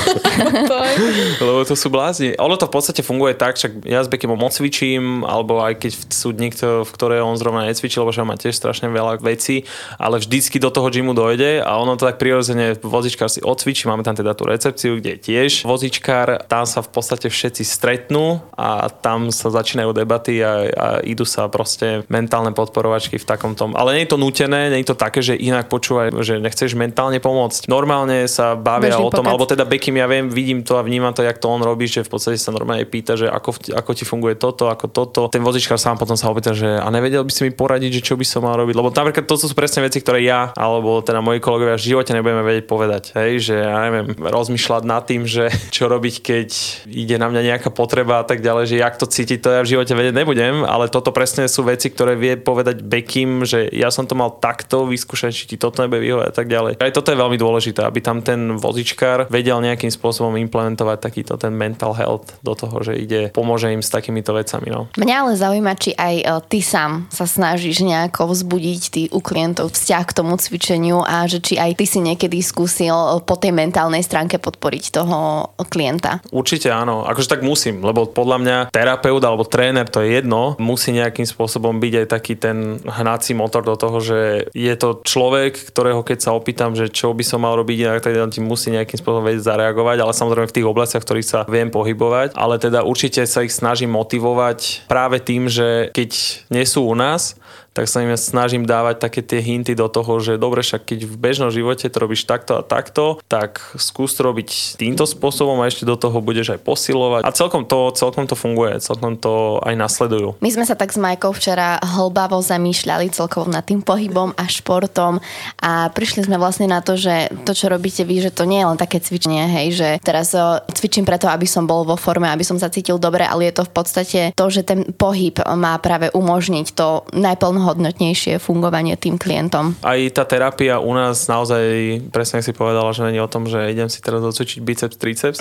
Lebo 1.38 1.62
to 1.62 1.78
sú 1.78 1.86
blázni. 1.86 2.34
Ono 2.34 2.58
to 2.58 2.66
v 2.66 2.74
podstate 2.74 3.06
funguje 3.06 3.38
tak, 3.38 3.54
však 3.54 3.86
ja 3.86 4.02
s 4.02 4.10
Bekimom 4.10 4.42
odcvičím, 4.42 5.22
alebo 5.22 5.62
aj 5.62 5.78
keď 5.78 5.92
sú 6.10 6.34
dni, 6.34 6.50
v 6.82 6.90
ktoré 6.90 7.22
on 7.22 7.43
zrovna 7.44 7.68
necvičí, 7.68 8.00
lebo 8.00 8.08
že 8.08 8.24
má 8.24 8.40
tiež 8.40 8.56
strašne 8.56 8.88
veľa 8.88 9.20
vecí, 9.20 9.68
ale 10.00 10.16
vždycky 10.16 10.56
do 10.56 10.72
toho 10.72 10.88
gymu 10.88 11.12
dojde 11.12 11.60
a 11.60 11.76
ono 11.76 12.00
to 12.00 12.08
tak 12.08 12.16
prirodzene 12.16 12.80
vozičkár 12.80 13.28
si 13.28 13.44
odcvičí, 13.44 13.84
máme 13.84 14.00
tam 14.00 14.16
teda 14.16 14.32
tú 14.32 14.48
recepciu, 14.48 14.96
kde 14.96 15.20
je 15.20 15.22
tiež 15.28 15.68
vozičkár, 15.68 16.48
tam 16.48 16.64
sa 16.64 16.80
v 16.80 16.88
podstate 16.88 17.28
všetci 17.28 17.62
stretnú 17.68 18.40
a 18.56 18.88
tam 18.88 19.28
sa 19.28 19.52
začínajú 19.52 19.92
debaty 19.92 20.40
a, 20.40 20.52
a 20.72 20.86
idú 21.04 21.28
sa 21.28 21.52
proste 21.52 22.08
mentálne 22.08 22.56
podporovačky 22.56 23.20
v 23.20 23.26
takom 23.26 23.52
tom. 23.52 23.76
Ale 23.76 23.92
nie 23.98 24.08
je 24.08 24.12
to 24.14 24.18
nutené, 24.18 24.72
nie 24.72 24.80
je 24.80 24.94
to 24.94 24.96
také, 24.96 25.20
že 25.20 25.36
inak 25.36 25.68
počúvaj, 25.68 26.14
že 26.22 26.38
nechceš 26.40 26.78
mentálne 26.78 27.18
pomôcť. 27.18 27.66
Normálne 27.68 28.24
sa 28.30 28.54
bavia 28.54 28.94
Bežný 28.94 29.04
o 29.04 29.12
tom, 29.12 29.26
alebo 29.26 29.44
teda 29.44 29.66
Bekim, 29.66 29.98
ja 29.98 30.06
viem, 30.06 30.30
vidím 30.30 30.62
to 30.62 30.78
a 30.78 30.86
vnímam 30.86 31.10
to, 31.10 31.26
jak 31.26 31.42
to 31.42 31.50
on 31.50 31.60
robí, 31.60 31.90
že 31.90 32.06
v 32.06 32.10
podstate 32.14 32.38
sa 32.38 32.54
normálne 32.54 32.86
pýta, 32.86 33.18
že 33.18 33.26
ako, 33.26 33.74
ako 33.74 33.90
ti 33.92 34.04
funguje 34.06 34.38
toto, 34.38 34.70
ako 34.70 34.86
toto. 34.88 35.20
Ten 35.28 35.42
vozičkár 35.42 35.76
sám 35.76 35.98
potom 35.98 36.14
sa 36.14 36.30
opýta, 36.30 36.54
že 36.54 36.78
a 36.78 36.86
nevedel 36.94 37.26
by 37.26 37.32
si 37.34 37.42
mi 37.42 37.50
poradiť, 37.50 37.98
že 37.98 38.06
čo 38.06 38.14
by 38.14 38.22
som 38.22 38.46
mal 38.46 38.54
robiť. 38.54 38.74
Lebo 38.78 38.94
napríklad 38.94 39.26
to 39.26 39.34
sú 39.34 39.50
presne 39.52 39.82
veci, 39.82 39.98
ktoré 39.98 40.22
ja 40.22 40.54
alebo 40.54 41.02
teda 41.02 41.18
moji 41.18 41.42
kolegovia 41.42 41.74
v 41.74 41.86
živote 41.90 42.14
nebudeme 42.14 42.46
vedieť 42.46 42.64
povedať. 42.70 43.02
Hej, 43.18 43.50
že 43.50 43.54
ja 43.58 43.90
neviem, 43.90 44.14
rozmýšľať 44.14 44.82
nad 44.86 45.02
tým, 45.02 45.26
že 45.26 45.50
čo 45.74 45.90
robiť, 45.90 46.14
keď 46.22 46.48
ide 46.86 47.16
na 47.18 47.26
mňa 47.28 47.54
nejaká 47.54 47.74
potreba 47.74 48.22
a 48.22 48.24
tak 48.24 48.40
ďalej, 48.40 48.70
že 48.70 48.76
jak 48.78 48.94
to 48.94 49.10
cítiť, 49.10 49.38
to 49.42 49.50
ja 49.50 49.60
v 49.66 49.70
živote 49.74 49.92
vedieť 49.92 50.14
nebudem, 50.14 50.62
ale 50.62 50.86
toto 50.86 51.10
presne 51.10 51.50
sú 51.50 51.66
veci, 51.66 51.90
ktoré 51.90 52.14
vie 52.14 52.38
povedať 52.38 52.80
Bekim, 52.86 53.42
že 53.42 53.66
ja 53.74 53.90
som 53.90 54.06
to 54.06 54.14
mal 54.14 54.38
takto 54.38 54.86
vyskúšať, 54.86 55.30
či 55.34 55.44
ti 55.50 55.56
toto 55.58 55.82
nebude 55.82 56.04
vyhovať 56.04 56.26
a 56.30 56.34
tak 56.34 56.46
ďalej. 56.46 56.72
Aj 56.78 56.94
toto 56.94 57.10
je 57.10 57.18
veľmi 57.18 57.38
dôležité, 57.40 57.82
aby 57.82 57.98
tam 57.98 58.22
ten 58.22 58.54
vozičkár 58.60 59.26
vedel 59.32 59.58
nejakým 59.58 59.90
spôsobom 59.90 60.36
implementovať 60.38 60.98
takýto 61.00 61.34
ten 61.40 61.50
mental 61.50 61.96
health 61.96 62.36
do 62.44 62.52
toho, 62.54 62.76
že 62.84 62.94
ide, 62.94 63.32
pomôže 63.32 63.72
im 63.72 63.82
s 63.82 63.90
takýmito 63.90 64.36
vecami. 64.36 64.68
No. 64.70 64.86
Mňa 64.94 65.14
ale 65.24 65.32
zaujíma, 65.34 65.72
či 65.80 65.90
aj 65.96 66.14
e, 66.20 66.24
ty 66.48 66.60
sám 66.60 67.08
sa 67.08 67.23
snažíš 67.26 67.84
nejako 67.84 68.32
vzbudiť 68.32 68.82
tý, 68.88 69.02
u 69.12 69.20
klientov 69.20 69.74
vzťah 69.74 70.04
k 70.06 70.16
tomu 70.16 70.36
cvičeniu 70.38 71.02
a 71.04 71.24
že 71.28 71.40
či 71.40 71.58
aj 71.60 71.76
ty 71.76 71.84
si 71.84 72.00
niekedy 72.00 72.40
skúsil 72.40 72.94
e, 72.94 73.08
po 73.24 73.36
tej 73.36 73.52
mentálnej 73.52 74.00
stránke 74.04 74.40
podporiť 74.40 74.84
toho 74.94 75.50
klienta. 75.68 76.24
Určite 76.30 76.70
áno, 76.70 77.04
akože 77.04 77.28
tak 77.30 77.40
musím, 77.42 77.82
lebo 77.84 78.06
podľa 78.08 78.38
mňa 78.40 78.56
terapeut 78.70 79.22
alebo 79.24 79.48
tréner, 79.48 79.88
to 79.88 80.04
je 80.04 80.20
jedno, 80.20 80.56
musí 80.60 80.92
nejakým 80.94 81.24
spôsobom 81.24 81.76
byť 81.78 81.94
aj 82.04 82.06
taký 82.08 82.34
ten 82.38 82.80
hnací 82.84 83.32
motor 83.36 83.64
do 83.64 83.76
toho, 83.78 83.98
že 84.00 84.50
je 84.52 84.74
to 84.76 85.00
človek, 85.04 85.56
ktorého 85.70 86.04
keď 86.04 86.18
sa 86.20 86.30
opýtam, 86.36 86.76
že 86.76 86.92
čo 86.92 87.16
by 87.16 87.24
som 87.24 87.42
mal 87.42 87.56
robiť 87.56 87.76
inak, 87.86 88.00
tak 88.04 88.16
ti 88.30 88.40
musí 88.42 88.74
nejakým 88.74 88.98
spôsobom 88.98 89.24
vedieť 89.24 89.46
zareagovať, 89.54 89.96
ale 90.02 90.12
samozrejme 90.12 90.50
v 90.50 90.56
tých 90.60 90.68
oblastiach, 90.68 91.02
v 91.02 91.08
ktorých 91.08 91.30
sa 91.30 91.40
viem 91.46 91.70
pohybovať, 91.70 92.34
ale 92.34 92.58
teda 92.58 92.82
určite 92.82 93.22
sa 93.24 93.46
ich 93.46 93.54
snažím 93.54 93.94
motivovať 93.94 94.90
práve 94.90 95.22
tým, 95.22 95.46
že 95.46 95.94
keď 95.94 96.10
nie 96.50 96.66
sú 96.66 96.90
u 96.90 96.94
nás, 96.98 97.13
atrás 97.14 97.36
tak 97.74 97.90
sa 97.90 98.06
im 98.06 98.14
snažím 98.14 98.62
dávať 98.62 99.02
také 99.02 99.20
tie 99.20 99.42
hinty 99.42 99.74
do 99.74 99.90
toho, 99.90 100.22
že 100.22 100.38
dobre, 100.38 100.62
však 100.62 100.86
keď 100.86 101.10
v 101.10 101.14
bežnom 101.18 101.50
živote 101.50 101.90
to 101.90 101.98
robíš 101.98 102.22
takto 102.22 102.54
a 102.54 102.62
takto, 102.62 103.18
tak 103.26 103.58
skús 103.74 104.14
to 104.14 104.22
robiť 104.22 104.78
týmto 104.78 105.02
spôsobom 105.02 105.58
a 105.58 105.66
ešte 105.66 105.82
do 105.82 105.98
toho 105.98 106.22
budeš 106.22 106.54
aj 106.54 106.62
posilovať. 106.62 107.22
A 107.26 107.34
celkom 107.34 107.66
to, 107.66 107.90
celkom 107.98 108.30
to 108.30 108.38
funguje, 108.38 108.78
celkom 108.78 109.18
to 109.18 109.58
aj 109.66 109.74
nasledujú. 109.74 110.38
My 110.38 110.54
sme 110.54 110.62
sa 110.62 110.78
tak 110.78 110.94
s 110.94 111.02
Majkou 111.02 111.34
včera 111.34 111.82
hlbavo 111.82 112.38
zamýšľali 112.38 113.10
celkovo 113.10 113.50
nad 113.50 113.66
tým 113.66 113.82
pohybom 113.82 114.38
a 114.38 114.46
športom 114.46 115.18
a 115.58 115.90
prišli 115.90 116.30
sme 116.30 116.38
vlastne 116.38 116.70
na 116.70 116.78
to, 116.78 116.94
že 116.94 117.34
to, 117.42 117.58
čo 117.58 117.66
robíte 117.66 118.06
vy, 118.06 118.22
že 118.22 118.30
to 118.30 118.46
nie 118.46 118.62
je 118.62 118.68
len 118.70 118.78
také 118.78 119.02
cvičenie, 119.02 119.50
hej, 119.50 119.66
že 119.74 119.88
teraz 119.98 120.30
cvičím 120.70 121.02
preto, 121.02 121.26
aby 121.26 121.50
som 121.50 121.66
bol 121.66 121.82
vo 121.82 121.98
forme, 121.98 122.30
aby 122.30 122.46
som 122.46 122.54
sa 122.54 122.70
cítil 122.70 123.02
dobre, 123.02 123.26
ale 123.26 123.50
je 123.50 123.58
to 123.58 123.66
v 123.66 123.72
podstate 123.74 124.20
to, 124.38 124.44
že 124.46 124.62
ten 124.62 124.94
pohyb 124.94 125.34
má 125.58 125.74
práve 125.82 126.14
umožniť 126.14 126.66
to 126.78 127.02
najplno 127.10 127.63
hodnotnejšie 127.64 128.36
fungovanie 128.38 128.94
tým 129.00 129.16
klientom. 129.16 129.74
Aj 129.80 130.00
tá 130.12 130.28
terapia 130.28 130.78
u 130.78 130.92
nás 130.92 131.24
naozaj, 131.26 131.64
presne 132.12 132.44
si 132.44 132.52
povedala, 132.52 132.92
že 132.92 133.08
nie 133.08 133.24
o 133.24 133.30
tom, 133.30 133.48
že 133.48 133.72
idem 133.72 133.88
si 133.88 134.04
teraz 134.04 134.20
docvičiť 134.20 134.60
biceps, 134.60 134.96
triceps, 135.00 135.40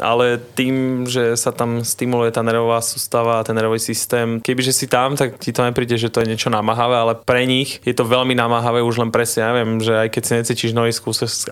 ale 0.00 0.40
tým, 0.54 1.04
že 1.04 1.34
sa 1.34 1.50
tam 1.54 1.84
stimuluje 1.84 2.34
tá 2.34 2.42
nervová 2.42 2.80
sústava 2.82 3.40
a 3.40 3.44
ten 3.46 3.54
nervový 3.54 3.78
systém, 3.78 4.40
kebyže 4.40 4.72
si 4.72 4.86
tam, 4.86 5.18
tak 5.18 5.38
ti 5.38 5.52
to 5.52 5.62
nepríde, 5.62 5.98
že 5.98 6.10
to 6.10 6.22
je 6.22 6.30
niečo 6.30 6.48
namáhavé, 6.50 6.96
ale 6.96 7.14
pre 7.18 7.44
nich 7.44 7.82
je 7.84 7.94
to 7.94 8.06
veľmi 8.06 8.34
namáhavé 8.34 8.82
už 8.82 9.02
len 9.02 9.10
presne, 9.10 9.44
ja 9.44 9.52
viem, 9.54 9.78
že 9.82 9.94
aj 9.94 10.08
keď 10.10 10.22
si 10.22 10.32
necítiš 10.38 10.72
nohy 10.72 10.90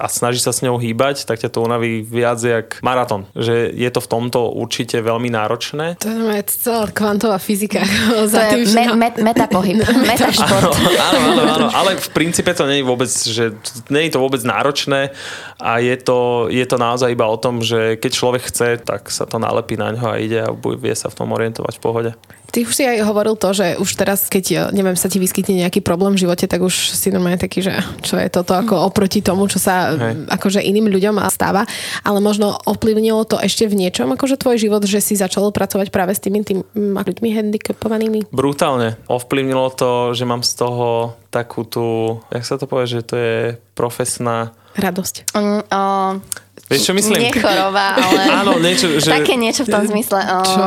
a 0.00 0.06
snaží 0.09 0.40
sa 0.40 0.54
s 0.54 0.62
ňou 0.64 0.80
hýbať, 0.80 1.28
tak 1.28 1.42
ťa 1.42 1.52
to 1.52 1.62
unaví 1.62 2.02
viac 2.02 2.40
jak 2.40 2.80
maratón. 2.80 3.28
Že 3.37 3.74
je 3.74 3.90
to 3.92 4.00
v 4.00 4.09
tomto 4.09 4.40
určite 4.54 4.98
veľmi 5.00 5.28
náročné. 5.28 6.00
To 6.00 6.11
je 6.32 6.42
celá 6.46 6.88
kvantová 6.90 7.38
fyzika. 7.38 7.82
To 7.82 8.26
je 8.26 8.72
me, 8.72 8.85
me, 8.96 9.09
metapohyb, 9.22 9.80
metašport. 10.11 10.72
Áno, 10.76 11.18
áno, 11.32 11.42
áno, 11.46 11.66
ale 11.72 11.96
v 11.96 12.09
princípe 12.12 12.52
to 12.52 12.64
nie 12.68 12.80
je 12.82 12.87
vôbec, 12.87 13.11
že 13.11 13.54
nie 13.92 14.09
je 14.09 14.12
to 14.12 14.20
vôbec 14.22 14.40
náročné 14.42 15.12
a 15.56 15.80
je 15.80 15.96
to, 16.00 16.48
je 16.52 16.64
to 16.68 16.76
naozaj 16.76 17.09
iba 17.09 17.24
o 17.24 17.37
tom, 17.40 17.64
že 17.64 17.96
keď 17.96 18.11
človek 18.12 18.36
chce, 18.38 18.81
tak 18.83 19.09
sa 19.12 19.25
to 19.25 19.37
nalepí 19.40 19.79
na 19.79 19.92
ňo 19.92 20.05
a 20.12 20.20
ide 20.20 20.40
a 20.42 20.51
vie 20.53 20.94
sa 20.94 21.12
v 21.12 21.16
tom 21.18 21.33
orientovať 21.33 21.75
v 21.77 21.83
pohode. 21.83 22.11
Ty 22.46 22.62
už 22.62 22.72
si 22.72 22.87
aj 22.87 23.05
hovoril 23.05 23.35
to, 23.37 23.51
že 23.53 23.77
už 23.77 23.90
teraz, 23.99 24.31
keď 24.31 24.70
neviem, 24.70 24.94
sa 24.94 25.11
ti 25.11 25.18
vyskytne 25.18 25.66
nejaký 25.66 25.83
problém 25.83 26.14
v 26.14 26.25
živote, 26.25 26.46
tak 26.46 26.62
už 26.62 26.94
si 26.94 27.11
normálne 27.11 27.37
taký, 27.37 27.61
že 27.61 27.75
čo 28.01 28.16
je 28.16 28.31
toto 28.31 28.55
ako 28.55 28.87
oproti 28.87 29.20
tomu, 29.20 29.51
čo 29.51 29.59
sa 29.59 29.92
Hej. 29.92 30.31
akože 30.31 30.62
iným 30.62 30.88
ľuďom 30.88 31.20
stáva. 31.29 31.66
Ale 32.07 32.22
možno 32.22 32.55
ovplyvnilo 32.64 33.27
to 33.27 33.37
ešte 33.42 33.66
v 33.66 33.77
niečom, 33.77 34.14
akože 34.14 34.40
tvoj 34.40 34.57
život, 34.62 34.83
že 34.87 35.03
si 35.03 35.18
začal 35.18 35.51
pracovať 35.51 35.90
práve 35.90 36.14
s 36.14 36.22
tými 36.22 36.46
tým 36.46 36.62
ľuďmi 36.75 37.29
handicapovanými? 37.35 38.31
Brutálne. 38.31 38.96
Ovplyvnilo 39.11 39.68
to, 39.75 40.14
že 40.14 40.25
mám 40.25 40.46
z 40.46 40.53
toho 40.57 41.18
takú 41.29 41.66
tú, 41.66 42.18
jak 42.33 42.46
sa 42.46 42.57
to 42.57 42.70
povie, 42.70 42.88
že 42.88 43.05
to 43.05 43.14
je 43.18 43.38
profesná 43.75 44.55
Radosť. 44.77 45.33
Um, 45.33 45.64
uh, 45.72 46.20
Vieš, 46.66 46.83
čo 46.83 46.92
myslím? 46.92 47.20
Nie 47.20 47.31
choroba, 47.31 47.94
ale... 47.94 48.20
Áno, 48.42 48.59
niečo, 48.59 48.90
že... 48.98 49.07
Také 49.09 49.38
niečo 49.38 49.62
v 49.62 49.70
tom 49.70 49.87
zmysle. 49.87 50.18
o, 50.18 50.37
Čo? 50.42 50.64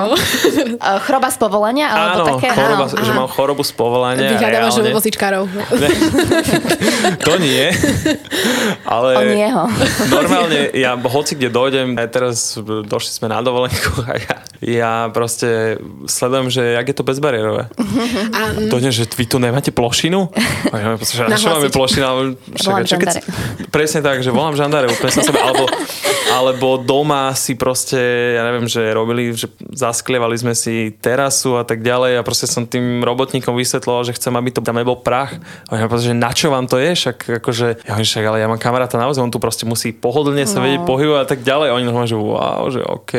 o, 0.80 0.92
Choroba 1.04 1.28
z 1.28 1.38
povolania, 1.38 1.92
alebo 1.92 2.08
Áno, 2.16 2.26
také... 2.34 2.48
choroba, 2.56 2.86
áno. 2.88 3.04
že 3.04 3.12
mám 3.12 3.28
chorobu 3.28 3.62
z 3.62 3.74
povolania. 3.76 4.32
Vyhľadávaš 4.32 4.80
reálne. 4.80 4.96
vozičkárov. 4.96 5.44
To 7.20 7.36
nie. 7.38 7.68
Ale 8.88 9.10
O 9.16 9.22
nieho. 9.26 9.64
normálne, 10.10 10.72
ja 10.74 10.96
hoci 10.96 11.36
kde 11.36 11.50
dojdem, 11.50 11.88
aj 11.96 12.08
teraz 12.10 12.36
došli 12.64 13.12
sme 13.12 13.28
na 13.28 13.40
dovolenku 13.40 14.04
a 14.04 14.16
ja, 14.16 14.36
ja 14.60 14.92
proste 15.10 15.78
sledujem, 16.06 16.48
že 16.50 16.64
jak 16.76 16.86
je 16.86 16.96
to 16.96 17.04
bezbariérové. 17.04 17.68
A, 18.32 18.40
Dojdem, 18.68 18.90
že 18.90 19.04
vy 19.06 19.26
tu 19.26 19.38
nemáte 19.38 19.70
plošinu? 19.70 20.32
A 20.70 20.76
ja 20.76 20.88
že 20.98 21.24
na 21.26 21.36
čo 21.36 21.52
máme 21.52 21.70
plošinu? 21.70 22.06
Ale 22.06 22.22
však, 22.50 22.66
Volám 22.66 22.86
čo 22.86 22.96
keď, 22.98 23.16
presne 23.70 24.00
tak, 24.00 24.20
že 24.20 24.30
volám 24.30 24.56
žandáre 24.56 24.88
úplne 24.88 25.12
sa 25.12 25.22
sebe. 25.22 25.40
Alebo, 25.40 25.68
alebo 26.30 26.78
doma 26.78 27.34
si 27.34 27.58
proste, 27.58 27.98
ja 28.38 28.46
neviem, 28.46 28.70
že 28.70 28.94
robili, 28.94 29.34
že 29.34 29.50
zasklievali 29.74 30.38
sme 30.38 30.54
si 30.54 30.94
terasu 30.94 31.58
a 31.58 31.66
tak 31.66 31.82
ďalej 31.82 32.22
a 32.22 32.26
proste 32.26 32.46
som 32.46 32.70
tým 32.70 33.02
robotníkom 33.02 33.58
vysvetloval, 33.58 34.06
že 34.06 34.14
chcem, 34.14 34.34
aby 34.34 34.54
to 34.54 34.62
tam 34.62 34.78
nebol 34.78 35.00
prach. 35.00 35.36
A 35.68 35.82
ja 35.82 35.90
povedal, 35.90 36.14
že 36.14 36.18
na 36.18 36.30
čo 36.30 36.54
vám 36.54 36.70
to 36.70 36.78
je? 36.78 36.94
Však 36.94 37.42
akože, 37.42 37.68
ja 37.90 37.94
však, 37.98 38.24
ale 38.24 38.38
ja 38.40 38.48
mám 38.48 38.62
kamaráta 38.62 39.02
naozaj, 39.02 39.26
on 39.26 39.34
tu 39.34 39.42
proste 39.42 39.66
musí 39.66 39.90
pohodlne 39.92 40.46
sa 40.46 40.60
No. 40.60 40.68
vedieť 40.68 40.84
pohybovať 40.84 41.22
a 41.24 41.30
tak 41.30 41.42
ďalej. 41.42 41.68
A 41.72 41.76
oni 41.76 41.86
normálne, 41.88 42.12
že 42.12 42.20
wow, 42.20 42.68
že 42.68 42.82
OK. 42.84 43.14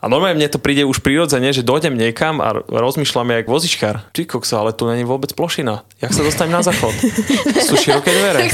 A 0.00 0.08
normálne 0.08 0.40
mne 0.40 0.48
to 0.48 0.56
príde 0.56 0.88
už 0.88 1.04
prirodzene, 1.04 1.52
že 1.52 1.60
dojdem 1.60 1.92
niekam 1.92 2.40
a 2.40 2.64
rozmýšľam 2.64 3.36
jak 3.36 3.46
vozičkár. 3.46 4.00
Ty 4.16 4.24
kokso, 4.24 4.56
ale 4.56 4.72
tu 4.72 4.88
není 4.88 5.04
vôbec 5.04 5.28
plošina. 5.36 5.84
Jak 6.00 6.16
sa 6.16 6.24
dostanem 6.24 6.56
na 6.56 6.64
záchod? 6.64 6.96
Sú 7.68 7.76
široké 7.76 8.08
dvere. 8.08 8.48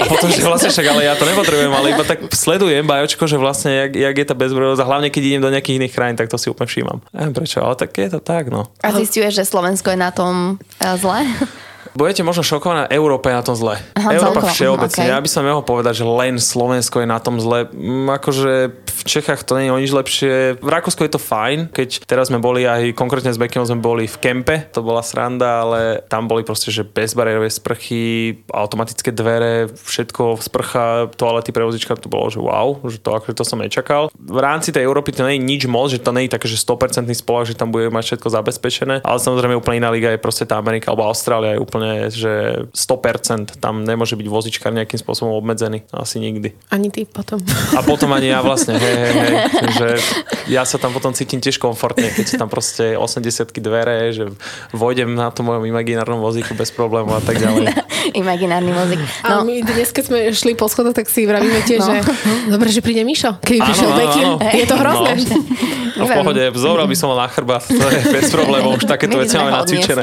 A 0.00 0.08
potom, 0.08 0.32
že 0.32 0.40
vlastne 0.40 0.72
však, 0.72 0.86
ale 0.88 1.04
ja 1.04 1.12
to 1.20 1.28
nepotrebujem, 1.28 1.68
ale 1.68 1.92
iba 1.92 2.04
tak 2.08 2.32
sledujem 2.32 2.88
bajočko, 2.88 3.28
že 3.28 3.36
vlastne 3.36 3.70
jak, 3.76 3.92
jak 3.92 4.16
je 4.16 4.26
tá 4.26 4.32
bezbrojovosť 4.32 4.80
a 4.80 4.88
hlavne 4.88 5.08
keď 5.12 5.22
idem 5.28 5.42
do 5.44 5.52
nejakých 5.52 5.76
iných 5.84 5.92
krajín, 5.92 6.16
tak 6.16 6.32
to 6.32 6.40
si 6.40 6.48
úplne 6.48 6.72
všímam. 6.72 6.98
Neviem 7.12 7.36
prečo, 7.36 7.60
ale 7.60 7.76
tak 7.76 7.92
je 7.92 8.08
to 8.08 8.20
tak, 8.24 8.48
no. 8.48 8.72
A 8.80 8.88
zistuješ, 8.96 9.36
že 9.36 9.44
Slovensko 9.44 9.92
je 9.92 10.00
na 10.00 10.08
tom 10.08 10.56
e, 10.80 10.86
zle? 10.96 11.28
Budete 11.94 12.22
možno 12.22 12.42
šokovaní, 12.42 12.88
Európa 12.90 13.30
je 13.30 13.36
na 13.36 13.44
tom 13.44 13.56
zle. 13.58 13.78
Aha, 13.96 14.14
Európa 14.14 14.46
celkovo, 14.46 14.54
všeobecne. 14.54 15.02
mhm, 15.04 15.10
Ja 15.10 15.18
by 15.18 15.28
som 15.28 15.42
mohol 15.46 15.64
povedať, 15.64 15.94
že 16.00 16.04
len 16.06 16.34
Slovensko 16.38 17.02
je 17.02 17.08
na 17.08 17.18
tom 17.18 17.36
zle. 17.42 17.66
Mm, 17.70 18.08
Akože 18.14 18.52
v 18.70 19.02
Čechách 19.08 19.42
to 19.48 19.56
nie 19.56 19.68
je 19.68 19.74
o 19.74 19.80
nič 19.80 19.90
lepšie. 19.90 20.32
V 20.60 20.68
Rakúsku 20.68 21.00
je 21.02 21.12
to 21.16 21.20
fajn, 21.20 21.72
keď 21.72 22.04
teraz 22.04 22.28
sme 22.28 22.36
boli 22.36 22.68
aj, 22.68 22.92
konkrétne 22.92 23.32
s 23.32 23.40
Bekim 23.40 23.64
sme 23.64 23.80
boli 23.80 24.04
v 24.04 24.16
kempe, 24.20 24.68
to 24.70 24.84
bola 24.84 25.00
sranda, 25.00 25.64
ale 25.64 25.80
tam 26.06 26.28
boli 26.28 26.44
proste, 26.44 26.68
že 26.68 26.84
bezbariérové 26.84 27.48
sprchy, 27.48 28.36
automatické 28.52 29.08
dvere, 29.10 29.72
všetko, 29.72 30.36
sprcha, 30.40 31.08
toalety 31.16 31.50
pre 31.50 31.64
vozička, 31.64 31.96
to 31.96 32.12
bolo, 32.12 32.28
že 32.28 32.40
wow, 32.40 32.76
že 32.84 33.00
to, 33.00 33.16
akože 33.16 33.34
to 33.34 33.44
som 33.44 33.58
nečakal. 33.58 34.12
V 34.12 34.40
rámci 34.40 34.68
tej 34.70 34.84
Európy 34.84 35.16
to 35.16 35.24
nie 35.24 35.40
je 35.40 35.46
nič 35.48 35.62
moc, 35.64 35.88
že 35.88 35.98
to 36.00 36.12
nie 36.12 36.28
je 36.28 36.34
také, 36.36 36.46
že 36.46 36.60
100% 36.60 37.08
spolak, 37.16 37.48
že 37.48 37.56
tam 37.56 37.72
bude 37.72 37.88
mať 37.88 38.14
všetko 38.14 38.28
zabezpečené, 38.28 38.94
ale 39.00 39.18
samozrejme 39.18 39.56
úplne 39.56 39.80
iná 39.80 39.90
liga 39.90 40.12
je 40.12 40.20
proste 40.20 40.44
tá 40.44 40.60
Amerika 40.60 40.92
alebo 40.92 41.08
Austrália 41.08 41.56
je 41.56 41.60
úplne, 41.60 41.79
že 42.08 42.32
100% 42.70 43.56
tam 43.58 43.82
nemôže 43.82 44.14
byť 44.14 44.26
vozičkár 44.26 44.72
nejakým 44.72 44.96
spôsobom 44.96 45.32
obmedzený, 45.34 45.82
asi 45.90 46.18
nikdy. 46.18 46.52
ani 46.68 46.88
ty 46.88 47.04
potom. 47.04 47.40
A 47.74 47.80
potom 47.82 48.12
ani 48.12 48.28
ja 48.28 48.40
vlastne, 48.40 48.76
hej, 48.76 48.94
hej, 48.94 49.12
hej, 49.14 49.34
že 49.78 49.88
ja 50.48 50.62
sa 50.62 50.76
tam 50.76 50.90
potom 50.90 51.10
cítim 51.10 51.38
tiež 51.38 51.56
komfortne, 51.56 52.08
keď 52.08 52.24
sú 52.24 52.34
tam 52.36 52.48
proste 52.48 52.94
80 52.94 53.22
dvere, 53.56 54.10
že 54.10 54.24
vojdem 54.70 55.12
na 55.12 55.30
tom 55.30 55.48
mojom 55.48 55.64
imaginárnom 55.64 56.18
vozíku 56.18 56.52
bez 56.52 56.70
problémov 56.70 57.16
a 57.16 57.22
tak 57.22 57.38
ďalej. 57.38 57.70
Imaginárny 58.16 58.72
vozík. 58.72 59.00
A 59.22 59.28
No, 59.30 59.44
my 59.44 59.60
dnes, 59.62 59.92
keď 59.92 60.04
sme 60.08 60.18
šli 60.32 60.52
po 60.56 60.66
schodoch, 60.66 60.96
tak 60.96 61.06
si 61.06 61.28
vravíme 61.28 61.62
tiež, 61.62 61.80
No. 61.80 61.86
že 61.86 61.96
dobre, 62.48 62.68
že 62.68 62.80
príde 62.80 63.04
Mišo. 63.04 63.38
Keby 63.38 63.60
prišiel 63.60 63.90
Bekim, 63.94 64.28
je 64.40 64.66
to 64.66 64.74
hrozné. 64.74 65.12
No. 65.20 65.36
A 66.00 66.08
v 66.08 66.12
pohode, 66.16 66.42
zobral 66.56 66.88
by 66.88 66.96
som 66.96 67.12
ho 67.12 67.16
na 67.16 67.28
chrbát, 67.28 67.60
to 67.60 67.76
je 67.76 68.00
bez 68.08 68.32
problémov, 68.32 68.80
už 68.80 68.88
takéto 68.88 69.20
veci 69.20 69.36
máme 69.36 69.52
nacvičené. 69.52 70.02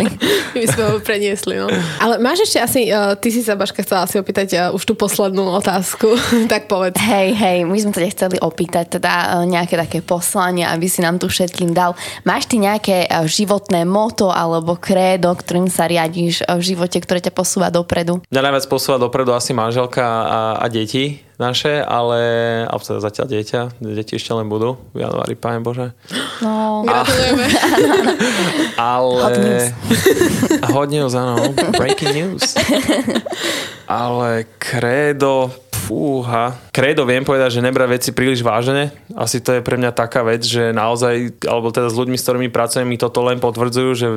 My 0.54 0.66
sme 0.70 0.84
ho 0.86 0.96
preniesli, 1.02 1.58
no. 1.58 1.67
Ale 2.04 2.18
máš 2.20 2.48
ešte 2.48 2.60
asi, 2.60 2.82
uh, 2.90 3.14
ty 3.18 3.30
si 3.30 3.42
sa 3.46 3.60
Baška 3.60 3.84
chcela 3.84 4.08
asi 4.08 4.18
opýtať 4.18 4.48
uh, 4.58 4.76
už 4.76 4.84
tú 4.88 4.94
poslednú 4.98 5.48
otázku, 5.58 6.18
tak 6.52 6.66
povedz. 6.72 6.98
Hej, 6.98 7.34
hej, 7.38 7.58
my 7.66 7.78
sme 7.78 7.92
ťa 7.94 8.14
chceli 8.14 8.38
opýtať 8.42 9.00
teda 9.00 9.44
e, 9.44 9.52
nejaké 9.52 9.76
také 9.78 10.00
poslanie, 10.02 10.66
aby 10.66 10.88
si 10.88 11.04
nám 11.04 11.20
tu 11.20 11.28
všetkým 11.28 11.76
dal. 11.76 11.94
Máš 12.24 12.50
ty 12.50 12.58
nejaké 12.58 13.06
e, 13.06 13.08
životné 13.28 13.84
moto 13.84 14.32
alebo 14.32 14.80
krédo, 14.80 15.34
ktorým 15.36 15.68
sa 15.68 15.86
riadiš 15.86 16.42
e, 16.42 16.46
v 16.58 16.62
živote, 16.64 16.98
ktoré 16.98 17.20
ťa 17.20 17.34
posúva 17.36 17.68
dopredu? 17.70 18.24
Mňa 18.32 18.42
najviac 18.42 18.66
posúva 18.72 18.98
dopredu 18.98 19.36
asi 19.36 19.52
manželka 19.52 20.04
a, 20.04 20.40
a 20.62 20.66
deti 20.72 21.27
naše, 21.38 21.86
ale 21.86 22.22
alebo 22.66 22.82
teda 22.82 23.00
zatiaľ 23.02 23.28
dieťa, 23.30 23.62
deti 23.78 24.18
ešte 24.18 24.34
len 24.34 24.50
budú 24.50 24.82
v 24.98 25.06
januári, 25.06 25.38
páne 25.38 25.62
Bože. 25.62 25.94
No, 26.42 26.82
Gratulujeme. 26.82 27.46
Ale... 28.82 29.22
Hot 29.22 29.38
news. 29.38 29.66
Hot 30.74 30.90
news, 30.90 31.14
áno. 31.14 31.54
Breaking 31.78 32.14
news. 32.14 32.58
Ale 33.88 34.50
krédo, 34.58 35.54
fúha. 35.88 36.54
Krédo 36.76 37.08
viem 37.08 37.24
povedať, 37.24 37.58
že 37.58 37.66
nebrať 37.66 37.88
veci 37.88 38.10
príliš 38.12 38.44
vážne. 38.44 38.92
Asi 39.16 39.40
to 39.40 39.56
je 39.56 39.64
pre 39.64 39.80
mňa 39.80 39.96
taká 39.96 40.22
vec, 40.28 40.44
že 40.44 40.76
naozaj, 40.76 41.48
alebo 41.48 41.72
teda 41.72 41.88
s 41.88 41.96
ľuďmi, 41.96 42.20
s 42.20 42.26
ktorými 42.28 42.50
pracujem, 42.52 42.84
mi 42.84 43.00
toto 43.00 43.24
len 43.24 43.40
potvrdzujú, 43.40 43.90
že 43.96 44.08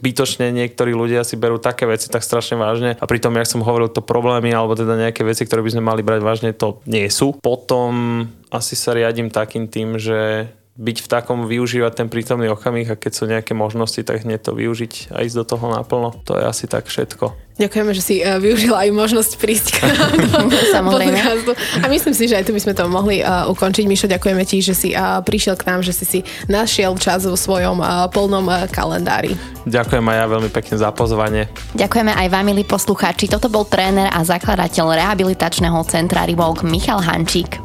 zbytočne 0.00 0.48
niektorí 0.50 0.96
ľudia 0.96 1.22
si 1.22 1.36
berú 1.36 1.60
také 1.60 1.84
veci 1.84 2.08
tak 2.08 2.24
strašne 2.24 2.56
vážne 2.56 2.96
a 2.96 3.04
pritom, 3.04 3.36
jak 3.36 3.46
som 3.46 3.60
hovoril, 3.60 3.92
to 3.92 4.00
problémy 4.00 4.50
alebo 4.50 4.72
teda 4.72 4.96
nejaké 4.96 5.22
veci, 5.22 5.44
ktoré 5.44 5.60
by 5.60 5.72
sme 5.76 5.84
mali 5.84 6.00
brať 6.00 6.20
vážne, 6.24 6.50
to 6.56 6.80
nie 6.88 7.06
sú. 7.12 7.36
Potom 7.38 8.24
asi 8.48 8.74
sa 8.74 8.96
riadím 8.96 9.28
takým 9.28 9.68
tým, 9.68 10.00
že 10.00 10.48
byť 10.78 10.96
v 11.02 11.10
takom, 11.10 11.50
využívať 11.50 11.92
ten 11.98 12.06
prítomný 12.06 12.46
okamih 12.54 12.86
a 12.86 12.94
keď 12.94 13.12
sú 13.12 13.26
nejaké 13.26 13.50
možnosti, 13.50 13.98
tak 14.06 14.22
hneď 14.22 14.46
to 14.46 14.54
využiť 14.54 15.10
a 15.10 15.26
ísť 15.26 15.36
do 15.42 15.44
toho 15.44 15.74
naplno. 15.74 16.14
To 16.30 16.38
je 16.38 16.46
asi 16.46 16.70
tak 16.70 16.86
všetko. 16.86 17.34
Ďakujeme, 17.58 17.90
že 17.90 18.02
si 18.06 18.14
uh, 18.22 18.38
využila 18.38 18.86
aj 18.86 18.90
možnosť 18.94 19.32
prísť 19.42 19.66
k 19.74 19.90
nám 19.90 20.14
do 20.46 20.58
Samozrejme. 20.78 21.18
podcastu. 21.18 21.52
A 21.82 21.90
myslím 21.90 22.14
si, 22.14 22.24
že 22.30 22.38
aj 22.38 22.46
tu 22.46 22.54
by 22.54 22.62
sme 22.62 22.74
to 22.78 22.86
mohli 22.86 23.18
uh, 23.18 23.50
ukončiť. 23.50 23.84
Mišo, 23.90 24.06
ďakujeme 24.06 24.46
ti, 24.46 24.62
že 24.62 24.78
si 24.78 24.94
uh, 24.94 25.18
prišiel 25.18 25.58
k 25.58 25.66
nám, 25.66 25.82
že 25.82 25.90
si 25.90 26.06
si 26.06 26.18
našiel 26.46 26.94
čas 27.02 27.26
vo 27.26 27.34
svojom 27.34 27.82
uh, 27.82 28.06
polnom 28.14 28.46
uh, 28.46 28.70
kalendári. 28.70 29.34
Ďakujem 29.66 30.06
aj 30.06 30.16
ja 30.22 30.26
veľmi 30.30 30.50
pekne 30.54 30.74
za 30.78 30.94
pozvanie. 30.94 31.50
Ďakujeme 31.74 32.14
aj 32.14 32.26
vám, 32.30 32.46
milí 32.46 32.62
poslucháči. 32.62 33.26
Toto 33.26 33.50
bol 33.50 33.66
tréner 33.66 34.06
a 34.14 34.22
zakladateľ 34.22 34.94
rehabilitačného 34.94 35.82
centra 35.90 36.22
Revolk 36.22 36.62
Michal 36.62 37.02
Hančík. 37.02 37.58